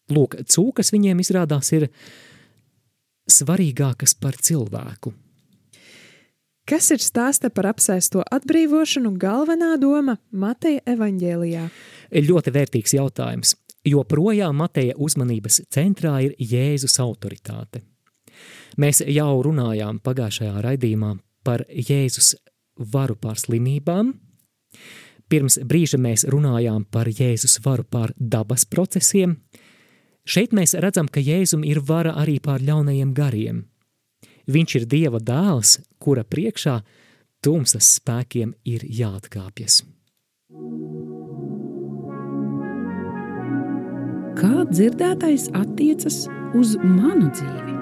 Lūk, 0.09 0.39
cūkas 0.49 0.89
viņiem 0.93 1.19
izrādās 1.21 1.69
ir 1.75 1.89
svarīgākas 3.29 4.15
par 4.17 4.39
cilvēku– 4.41 5.13
Kas 6.69 6.91
ir 6.93 7.01
stāsta 7.01 7.49
par 7.49 7.65
apsēsto 7.71 8.21
atbrīvošanu 8.29 9.15
galvenā 9.17 9.71
doma 9.81 10.19
Mateja 10.29 10.83
evaņģēlijā? 10.91 11.63
Ļoti 12.27 12.51
vērtīgs 12.53 12.93
jautājums, 12.93 13.55
jo 13.89 14.03
projām 14.05 14.59
Mateja 14.61 14.93
uzmanības 15.01 15.63
centrā 15.73 16.19
ir 16.27 16.35
Jēzus 16.37 16.99
autoritāte. 17.01 17.81
Mēs 18.77 19.01
jau 19.01 19.31
runājām 19.47 19.97
pagājušajā 20.05 20.61
raidījumā 20.67 21.15
par 21.41 21.63
Jēzus 21.73 22.35
varu 22.93 23.17
pār 23.17 23.41
slimībām. 23.41 24.13
Pirms 25.25 25.57
brīža 25.65 25.97
mēs 25.97 26.27
runājām 26.29 26.85
par 26.85 27.09
Jēzus 27.09 27.57
varu 27.65 27.87
pār 27.89 28.13
dabas 28.13 28.69
procesiem. 28.69 29.39
Šeit 30.21 30.53
mēs 30.53 30.77
redzam, 30.77 31.09
ka 31.09 31.17
Jēzum 31.17 31.65
ir 31.65 31.81
vara 31.81 32.13
arī 32.13 32.37
pār 32.37 32.61
ļaunajiem 32.61 33.17
gariem– 33.17 33.65
Viņš 34.49 34.75
ir 34.79 34.85
Dieva 34.89 35.19
dēls, 35.21 35.77
kura 35.99 36.23
priekšā 36.23 36.79
tumsas 37.43 37.95
spēkiem 37.99 38.55
ir 38.67 38.85
jāatkāpjas. 38.87 39.83
Kā 44.39 44.63
dzirdētais 44.71 45.49
attiecas 45.57 46.23
uz 46.55 46.77
manu 46.79 47.27
dzīvi? 47.35 47.77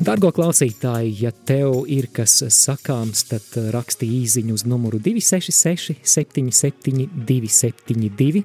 Dargo 0.00 0.30
klausītāji, 0.32 1.10
ja 1.20 1.30
tev 1.30 1.84
ir 1.92 2.08
kas 2.10 2.38
sakāms, 2.56 3.26
tad 3.28 3.44
raksti 3.74 4.08
īsiņu 4.22 4.56
uz 4.56 4.64
numuru 4.66 4.98
266, 4.98 6.00
77, 6.02 7.04
272 7.28 8.42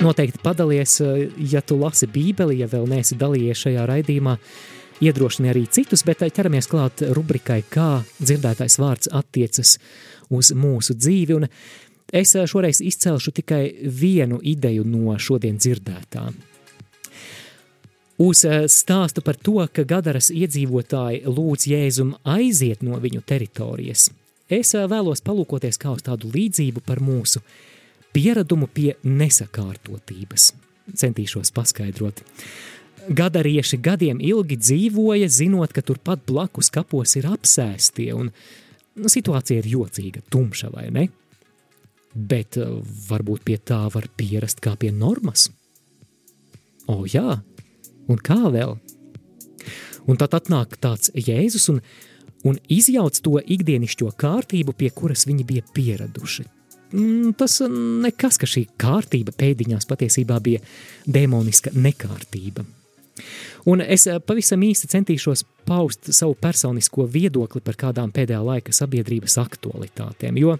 Noteikti 0.00 0.38
padalies, 0.42 1.00
eh, 1.00 1.28
ja 1.52 1.60
tu 1.60 1.80
lasi 1.80 2.06
Bībeli, 2.06 2.58
ja 2.60 2.68
vēl 2.68 2.84
neesi 2.88 3.16
dalījies 3.16 3.62
šajā 3.64 3.84
raidījumā, 3.88 4.34
iedrošini 5.00 5.48
arī 5.48 5.64
citus, 5.72 6.02
bet 6.04 6.20
eh, 6.22 6.30
ķeramies 6.30 6.68
klāt 6.68 7.00
rubrikai, 7.16 7.62
kā 7.70 8.02
dzirdētais 8.20 8.76
vārds 8.76 9.08
attiecas 9.08 9.78
uz 10.28 10.52
mūsu 10.52 10.98
dzīvi. 11.00 11.38
Un 11.38 11.46
es 12.12 12.34
eh, 12.36 12.44
šoreiz 12.44 12.82
izcelšu 12.84 13.32
tikai 13.38 13.62
vienu 13.88 14.36
ideju 14.42 14.84
no 14.84 15.16
šodien 15.16 15.56
dzirdētām. 15.56 16.36
Uz 18.20 18.44
stāstu 18.72 19.20
par 19.24 19.36
to, 19.36 19.58
ka 19.72 19.84
Gadaras 19.84 20.28
iedzīvotāji 20.32 21.24
lūdz 21.28 21.66
Jēzum 21.68 22.14
aiziet 22.24 22.84
no 22.84 22.96
viņu 23.00 23.20
teritorijas, 23.28 24.10
es 24.48 24.72
vēlos 24.72 25.20
palūkoties 25.24 25.76
kā 25.80 25.92
uz 25.92 26.04
tādu 26.04 26.30
līdzību 26.32 26.84
par 26.84 27.02
mūsu 27.04 27.42
pieradumu 28.16 28.68
pie 28.72 28.94
nesakārtotības. 29.04 30.54
Centīšos 30.96 31.52
paskaidrot. 31.52 32.22
Gadarieši 33.06 33.78
gadiem 33.82 34.22
ilgi 34.22 34.56
dzīvoja, 34.58 35.28
zinot, 35.30 35.74
ka 35.74 35.84
turpat 35.84 36.24
blakus 36.26 36.72
kapos 36.74 37.14
ir 37.18 37.28
apsēstie, 37.30 38.08
un 38.16 38.32
nu, 38.96 39.10
situācija 39.12 39.60
ir 39.60 39.68
jocīga, 39.76 40.24
tumša 40.32 40.72
vai 40.72 40.88
ne? 40.94 41.06
Bet 42.16 42.56
varbūt 43.10 43.44
pie 43.46 43.60
tā 43.60 43.84
var 43.92 44.08
pierast 44.16 44.62
kā 44.64 44.72
pie 44.80 44.90
normas. 44.94 45.50
O 46.88 47.04
jā, 47.10 47.42
un 48.08 48.22
kā 48.24 48.40
vēl? 48.54 48.78
Un 50.06 50.18
tad 50.18 50.34
atnāk 50.38 50.78
tāds 50.80 51.12
Jēzus 51.12 51.68
un, 51.74 51.82
un 52.46 52.58
izjauc 52.72 53.18
to 53.20 53.36
ikdienišķo 53.42 54.12
kārtību, 54.18 54.72
pie 54.72 54.90
kuras 54.94 55.26
viņi 55.28 55.46
bija 55.46 55.66
pieraduši. 55.76 56.46
Mm, 56.92 57.32
tas 57.38 57.58
nekas, 57.66 58.38
ka 58.38 58.46
šī 58.46 58.66
kārtība 58.78 59.34
pēdiņās 59.34 59.88
patiesībā 59.90 60.38
bija 60.42 60.62
demoniska 61.06 61.72
nekārtība. 61.74 62.64
Un 63.66 63.82
es 63.82 64.06
pavisam 64.26 64.62
īsti 64.62 64.90
centīšos 64.92 65.42
paust 65.66 66.12
savu 66.14 66.36
personisko 66.38 67.08
viedokli 67.10 67.62
par 67.64 67.78
kādām 67.80 68.12
pēdējā 68.14 68.42
laika 68.44 68.74
sabiedrības 68.76 69.38
aktualitātēm, 69.42 70.38
jo, 70.38 70.54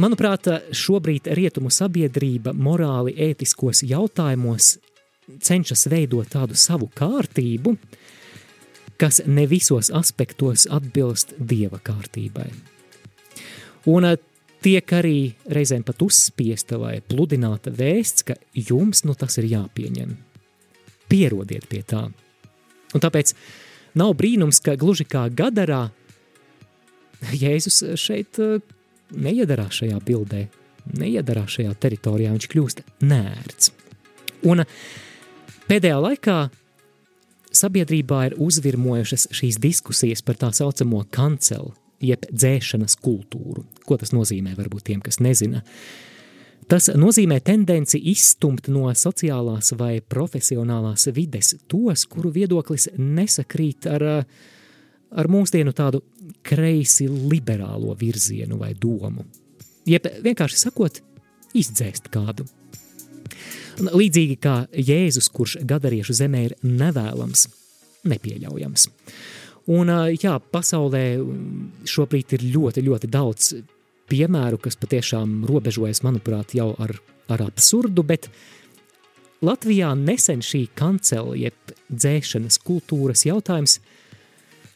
manuprāt, 0.00 0.48
šobrīd 0.72 1.28
rietumu 1.36 1.72
sabiedrība 1.74 2.54
morāli 2.56 3.16
ētiskos 3.28 3.84
jautājumos 3.84 4.76
cenšas 5.44 5.88
veidot 5.92 6.30
tādu 6.32 6.56
savu 6.56 6.88
kārtību, 6.96 7.76
kas 9.00 9.20
ne 9.26 9.44
visos 9.50 9.90
aspektos 9.92 10.68
atbilst 10.70 11.34
dieva 11.38 11.82
kārtībai. 11.82 12.73
Un 13.90 14.08
eh, 14.08 14.16
tiek 14.64 14.94
arī 14.96 15.18
reizēm 15.52 15.84
pat 15.84 16.02
uzspiesta 16.04 16.78
vai 16.80 16.98
pludināta 17.04 17.72
vēsts, 17.74 18.24
ka 18.28 18.38
jums 18.56 19.04
nu 19.04 19.16
tas 19.18 19.36
ir 19.40 19.50
jāpieņem. 19.50 20.14
Pierodiet 21.10 21.68
pie 21.68 21.82
tā. 21.86 22.06
Un 22.94 23.02
tāpēc 23.02 23.34
nav 24.00 24.14
brīnums, 24.16 24.62
ka 24.64 24.78
gluži 24.80 25.06
kā 25.08 25.26
gadarā 25.28 25.88
Jēzus 27.32 27.82
šeit 28.00 28.40
eh, 28.42 28.58
neiedarās 29.14 29.80
šajā 29.80 30.00
bildē, 30.04 30.46
neiedarās 30.98 31.56
šajā 31.58 31.72
teritorijā, 31.80 32.34
viņš 32.34 32.50
kļūst 32.52 32.84
nērts. 33.04 33.72
Un 34.44 34.64
pēdējā 35.70 36.00
laikā 36.04 36.38
sabiedrībā 37.54 38.20
ir 38.28 38.36
uzvirmojušas 38.42 39.28
šīs 39.34 39.60
diskusijas 39.62 40.24
par 40.26 40.38
tā 40.40 40.50
saucamo 40.52 41.04
kancelu, 41.14 41.72
jeb 42.04 42.26
dzēšanas 42.30 42.98
kultūru. 43.02 43.64
Ko 43.84 43.98
tas 44.00 44.12
nozīmē, 44.14 44.54
varbūt 44.58 44.90
tiem, 44.90 45.04
kas 45.04 45.20
nezina? 45.24 45.64
Tas 46.68 46.88
nozīmē 46.96 47.40
tendenci 47.44 47.98
izstumt 48.12 48.70
no 48.72 48.88
sociālās 48.96 49.74
vai 49.76 49.98
profesionālās 50.00 51.10
vides 51.12 51.52
tos, 51.68 52.06
kuru 52.08 52.32
viedoklis 52.32 52.88
nesakrīt 52.96 53.88
ar, 53.90 54.06
ar 55.12 55.28
mūsdienu 55.28 55.74
tādu 55.76 56.00
kreisi 56.44 57.08
liberālo 57.08 57.92
virzienu 58.00 58.56
vai 58.60 58.72
domu. 58.80 59.26
Jeb 59.84 60.08
vienkārši 60.24 60.62
sakot, 60.62 61.02
izdzēst 61.52 62.08
kādu. 62.12 62.46
Līdzīgi 63.74 64.38
kā 64.40 64.64
Jēzus, 64.72 65.28
kurš 65.34 65.58
gadariešu 65.66 66.14
zemē 66.16 66.44
ir 66.48 66.54
nevēlams, 66.64 67.48
nepieļaujams. 68.08 68.88
Un, 69.72 69.88
jā, 70.20 70.34
pasaulē 70.52 71.04
šobrīd 71.88 72.34
ir 72.36 72.42
ļoti, 72.52 72.82
ļoti 72.84 73.08
daudz 73.08 73.54
piemēru, 74.12 74.58
kas 74.60 74.76
patiešām 74.76 75.44
robežojas, 75.48 76.02
manuprāt, 76.04 76.52
jau 76.56 76.74
ar, 76.82 76.92
ar 77.32 77.46
absurdu, 77.46 78.04
bet 78.04 78.28
Latvijā 79.44 79.90
nesen 79.96 80.42
šī 80.44 80.66
kancela, 80.76 81.34
jeb 81.36 81.74
dzēšanas 81.88 82.60
kultūras 82.64 83.24
jautājums 83.26 83.78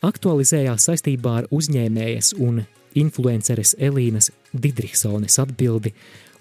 aktualizējās 0.05 0.89
saistībā 0.89 1.35
ar 1.43 1.49
uzņēmējas 1.55 2.35
un 2.45 2.63
influenceres 2.99 3.75
Elīnas 3.79 4.31
Didriksones 4.53 5.39
atbildi 5.43 5.93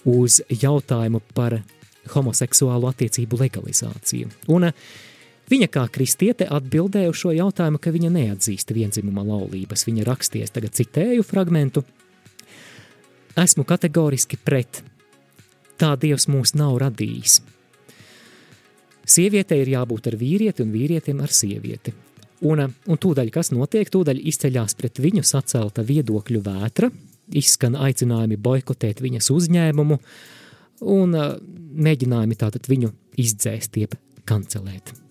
uz 0.08 0.39
jautājumu 0.48 1.22
par 1.36 1.60
homoseksuālu 2.14 2.88
attiecību 2.91 3.39
legalizāciju. 3.41 4.32
Un 4.56 4.70
Viņa 5.48 5.68
kā 5.72 5.86
kristiete 5.91 6.48
atbildēja 6.52 7.12
uz 7.12 7.22
šo 7.22 7.32
jautājumu, 7.32 7.80
ka 7.80 7.93
viņa 7.95 8.10
neatzīst 8.12 8.74
vienzimuma 8.76 9.24
laulības. 9.24 9.86
Viņa 9.88 10.04
raksties, 10.08 10.52
tagad 10.52 10.76
citēju 10.76 11.24
fragmentu. 11.24 11.86
Esmu 13.38 13.64
kategoriski 13.68 14.39
pret. 14.43 14.82
Tā 15.80 15.93
Dievs 16.02 16.28
mūs 16.28 16.56
nav 16.58 16.76
radījis. 16.84 17.39
Sievietei 19.08 19.62
ir 19.64 19.72
jābūt 19.72 20.10
ar 20.12 20.18
vīrieti 20.20 20.66
un 20.66 20.74
vīrietim 20.74 21.24
ar 21.24 21.32
sievieti. 21.32 21.95
Un, 22.48 22.66
un 22.68 23.00
tūdaļ, 23.02 23.32
kas 23.34 23.54
notiek, 23.56 23.88
tūdaļ 23.89 24.20
izceļās 24.30 24.76
pret 24.78 25.00
viņu 25.02 25.24
sacelta 25.26 25.86
viedokļu 25.86 26.43
vētra, 26.43 26.91
izskan 27.32 27.80
aicinājumi 27.88 28.38
boikotēt 28.38 29.02
viņas 29.02 29.32
uzņēmumu 29.34 29.98
un 30.98 31.18
mēģinājumi 31.88 32.38
tātad 32.38 32.70
viņu 32.70 32.91
izdzēst, 33.18 33.80
jeb 33.80 33.95
kancelēt. 34.28 35.07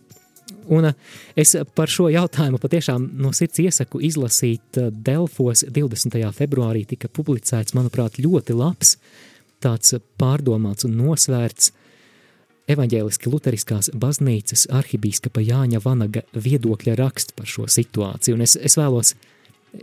Un 0.68 0.90
eh, 0.90 0.94
es 1.38 1.54
par 1.74 1.90
šo 1.92 2.08
jautājumu 2.12 2.60
patiešām 2.62 3.08
no 3.20 3.32
sirds 3.36 3.60
iesaku 3.62 4.00
izlasīt 4.06 4.80
eh, 4.80 4.90
Delfos 4.90 5.64
20. 5.68 6.18
februārī 6.36 6.86
tika 6.88 7.10
publicēts, 7.12 7.76
manuprāt, 7.76 8.20
ļoti 8.22 8.56
labs, 8.56 8.96
tāds 9.62 9.96
pārdomāts 10.20 10.86
un 10.88 10.96
nosvērts 10.98 11.72
evaņģēliski 12.70 13.30
luteriskās 13.30 13.92
baznīcas 13.94 14.66
arhibīskapa 14.74 15.42
Jāņa 15.44 15.80
Vanaga 15.84 16.24
viedokļa 16.34 16.96
raksts 16.98 17.36
par 17.36 17.46
šo 17.50 17.68
situāciju, 17.70 18.36
un 18.36 18.46
es, 18.46 18.56
es 18.58 18.74
vēlos 18.78 19.14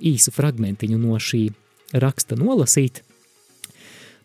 īsu 0.03 0.33
fragmentiņu 0.35 0.99
no 0.99 1.19
šī 1.21 1.45
raksta 1.93 2.35
nolasīt. 2.39 3.03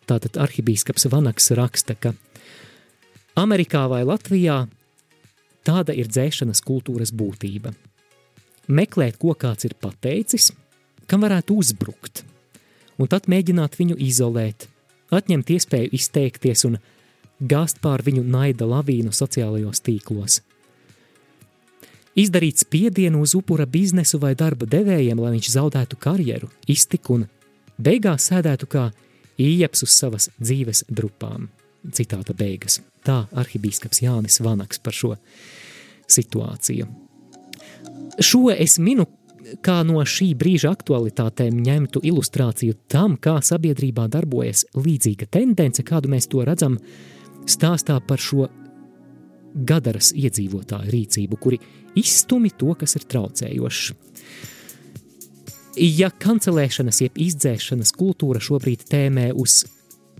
Tātad 0.08 0.38
arhibīskaps 0.40 1.06
Vanags 1.12 1.52
raksta, 1.54 1.94
ka 1.94 2.14
Amerikā 3.38 3.84
vai 3.90 4.02
Latvijā 4.08 4.64
Tāda 5.66 5.94
ir 5.96 6.08
dzēšanas 6.08 6.62
kultūras 6.64 7.12
būtība. 7.14 7.74
Meklēt, 8.68 9.16
ko 9.20 9.34
kāds 9.34 9.64
ir 9.64 9.74
pateicis, 9.80 10.50
kam 11.08 11.24
varētu 11.24 11.56
uzbrukt, 11.56 12.24
un 13.00 13.08
tad 13.08 13.30
mēģināt 13.32 13.78
viņu 13.78 13.96
izolēt, 14.04 14.68
atņemt 15.10 15.54
iespēju 15.56 15.94
izteikties 15.96 16.66
un 16.68 16.76
gāzt 17.40 17.80
pār 17.80 18.04
viņu 18.04 18.26
naida 18.28 18.68
lavīnu 18.68 19.14
sociālajos 19.14 19.80
tīklos. 19.86 20.42
Izdarīt 22.18 22.58
spiedienu 22.64 23.22
uz 23.22 23.36
upura 23.38 23.64
biznesu 23.66 24.18
vai 24.18 24.34
darba 24.34 24.66
devējiem, 24.66 25.20
lai 25.22 25.36
viņš 25.36 25.52
zaudētu 25.54 25.98
karjeru, 26.02 26.48
iztiku 26.66 27.20
un 27.20 27.28
beigās 27.78 28.26
sēdētu 28.32 28.66
kā 28.66 28.88
ieps 29.38 29.84
uz 29.86 29.94
savas 29.94 30.28
dzīves 30.40 30.84
drupām. 30.90 31.46
Citāta 31.94 32.34
beigas. 32.36 32.80
Tā 33.06 33.22
arhibīskaps 33.38 34.02
Jānis 34.04 34.40
Vanaks 34.44 34.80
par 34.82 34.96
šo 34.96 35.14
situāciju. 36.08 36.88
Šo 38.18 38.48
es 38.52 38.78
minu 38.82 39.06
kā 39.64 39.80
no 39.86 40.02
šī 40.04 40.32
brīža 40.38 40.72
aktualitātēm 40.74 41.60
ņemtu 41.64 42.02
ilustrāciju 42.10 42.76
tam, 42.90 43.16
kā 43.16 43.38
sabiedrībā 43.44 44.08
darbojas 44.12 44.66
līdzīga 44.76 45.28
tendence, 45.32 45.84
kādu 45.86 46.10
mēs 46.12 46.28
to 46.30 46.44
redzam 46.44 46.78
stāstā 47.48 47.98
par 48.04 48.20
šo 48.20 48.48
gadaras 49.68 50.12
iedzīvotāju 50.12 50.92
rīcību, 50.92 51.40
kuri 51.40 51.60
izstumi 51.98 52.52
to, 52.58 52.74
kas 52.78 52.98
ir 52.98 53.08
traucējošs. 53.08 53.90
Ja 55.78 56.10
kancelēšanas, 56.10 57.02
jeb 57.04 57.18
izdzēšanas 57.22 57.94
kultūra 57.94 58.42
šobrīd 58.42 58.82
tēmē 58.90 59.30
uz 59.38 59.62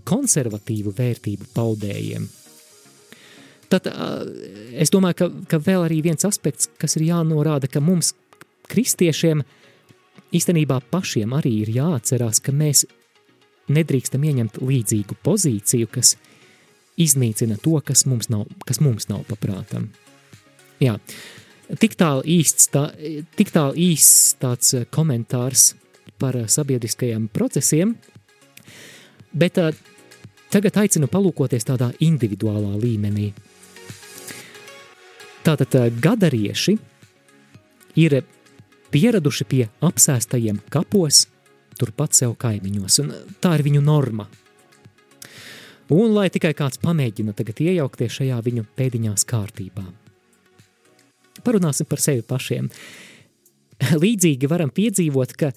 konservatīvu 0.07 0.93
vērtību 0.97 1.51
paudējiem– 1.55 2.27
Tad 3.69 3.85
es 4.73 4.89
domāju, 4.89 5.15
ka, 5.19 5.27
ka 5.51 5.59
vēl 5.61 5.85
arī 5.85 6.01
viens 6.09 6.25
aspekts, 6.25 6.71
kas 6.81 6.97
ir 6.97 7.05
jānorāda, 7.11 7.69
ka 7.69 7.81
mums, 7.83 8.15
kristiešiem, 8.69 9.43
īstenībā 10.33 10.79
pašiem 10.89 11.35
arī 11.37 11.53
ir 11.63 11.73
jāatcerās, 11.75 12.41
ka 12.41 12.53
mēs 12.53 12.87
nedrīkstam 13.69 14.25
ieņemt 14.25 14.57
līdzīgu 14.65 15.19
pozīciju, 15.25 15.89
kas 15.93 16.15
iznīcina 16.99 17.59
to, 17.61 17.77
kas 17.85 18.07
mums 18.09 18.31
nav, 18.33 18.47
kas 18.65 18.81
mums 18.81 19.05
nav 19.11 19.21
paprātam. 19.29 19.91
Jā, 20.81 20.97
tik 21.77 21.93
tālu 21.99 22.25
īsts, 22.25 22.71
tā, 22.73 22.87
tik 23.37 23.53
tālu 23.53 23.77
īsts 23.77 24.33
tāds 24.41 24.73
komentārs 24.95 25.75
par 26.19 26.39
sabiedriskajiem 26.49 27.29
procesiem, 27.31 27.93
bet 29.33 29.59
tagad 30.49 30.81
aicinu 30.81 31.07
palūkoties 31.11 31.67
tādā 31.67 31.91
individuālā 31.99 32.75
līmenī– 32.81 33.31
Tātad 35.49 35.71
gadarieši 36.03 36.75
ir 37.97 38.15
pieraduši 38.91 39.45
pie 39.47 39.63
apsēstajiem 39.87 40.59
kapos, 40.69 41.23
turpat 41.79 42.17
sev 42.17 42.35
kaimiņos, 42.41 42.97
un 43.01 43.13
tā 43.39 43.55
ir 43.57 43.63
viņu 43.69 43.81
norma. 43.81 44.27
Un 45.95 46.11
lai 46.13 46.27
tikai 46.29 46.51
kāds 46.53 46.81
pamēģina 46.83 47.33
tagad 47.37 47.63
iejaukties 47.63 48.19
šajā 48.19 48.37
viņu 48.45 48.65
pēdiņās 48.77 49.25
kārtībā. 49.29 49.85
Parunāsim 51.41 51.87
par 51.89 52.03
sevi 52.03 52.21
pašiem. 52.21 52.67
Līdzīgi 54.03 54.49
varam 54.51 54.69
piedzīvot, 54.75 55.33
ka 55.39 55.53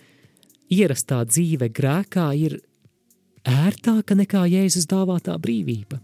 ierastā 0.72 1.24
dzīve 1.26 1.68
grēkā 1.74 2.30
ir 2.38 2.60
ērtāka 3.48 4.16
nekā 4.18 4.44
Jēzus 4.50 4.86
dāvātā 4.90 5.36
brīvība. 5.42 6.00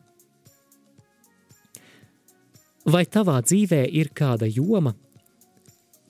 Vai 2.88 3.04
tavā 3.04 3.36
dzīvē 3.44 3.82
ir 4.00 4.10
kāda 4.16 4.48
joma, 4.48 4.94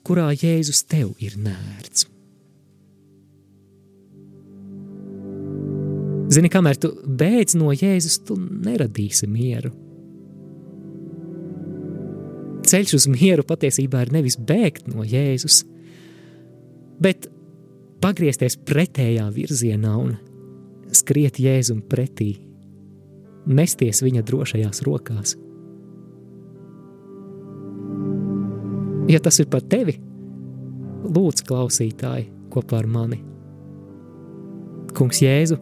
kurā 0.07 0.29
Jēzus 0.31 0.85
tev 0.87 1.11
ir 1.19 1.35
nērts? 1.41 2.07
Zini, 6.29 6.49
kamēr 6.53 6.77
tu 6.77 6.91
bēdz 7.19 7.57
no 7.57 7.73
Jēzus, 7.73 8.19
tu 8.27 8.37
neradīsi 8.37 9.27
mieru. 9.27 9.73
Ceļš 12.69 12.93
uz 12.99 13.07
mieru 13.09 13.43
patiesībā 13.49 14.03
ir 14.05 14.13
nevis 14.13 14.37
bēgt 14.37 14.91
no 14.93 15.01
Jēzus, 15.01 15.63
bet 17.01 17.25
pagriezties 18.03 18.59
pretējā 18.61 19.25
virzienā 19.33 19.95
un 19.97 20.13
skriet 20.95 21.39
Jēzum 21.41 21.81
pretī, 21.89 22.33
mesties 23.45 24.03
viņa 24.05 24.23
drošajās 24.25 24.83
rokās. 24.87 25.35
Ja 29.09 29.17
tas 29.25 29.39
ir 29.41 29.49
par 29.49 29.63
tevi, 29.65 29.95
lūdzu, 31.09 31.45
klausītāji, 31.49 32.29
kopā 32.53 32.83
ar 32.83 32.89
mani. 32.89 33.23
Kungs 34.93 35.21
Jēzu, 35.23 35.57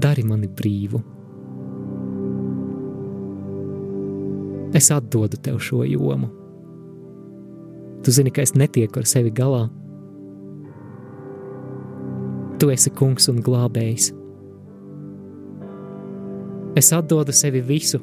dari 0.00 0.24
mani 0.24 0.48
brīvu. 0.48 1.02
Es 4.76 4.88
atdodu 4.94 5.40
tev 5.42 5.58
šo 5.58 5.82
jomu. 5.84 6.30
Tu 8.04 8.14
zini, 8.14 8.30
ka 8.32 8.44
es 8.44 8.54
netieku 8.56 9.02
ar 9.02 9.08
sevi 9.08 9.32
galā. 9.34 9.66
Tu 12.60 12.68
esi 12.68 12.90
kungs 12.92 13.30
un 13.32 13.38
glābējs. 13.40 14.10
Es 16.76 16.90
atdodu 16.92 17.32
sevi 17.32 17.62
visu 17.64 17.98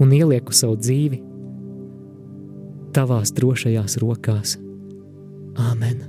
un 0.00 0.12
ielieku 0.14 0.54
savu 0.54 0.76
dzīvi 0.78 1.18
tavās 2.96 3.32
drošajās 3.36 3.98
rokās. 4.00 4.54
Āmen! 5.60 6.04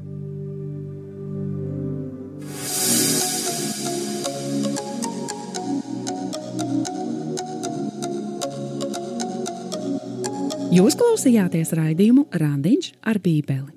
Jūs 10.77 10.93
klausījāties 10.99 11.73
raidījumu 11.73 12.27
Randiņš 12.37 12.91
ar 13.09 13.17
Bībeli. 13.23 13.76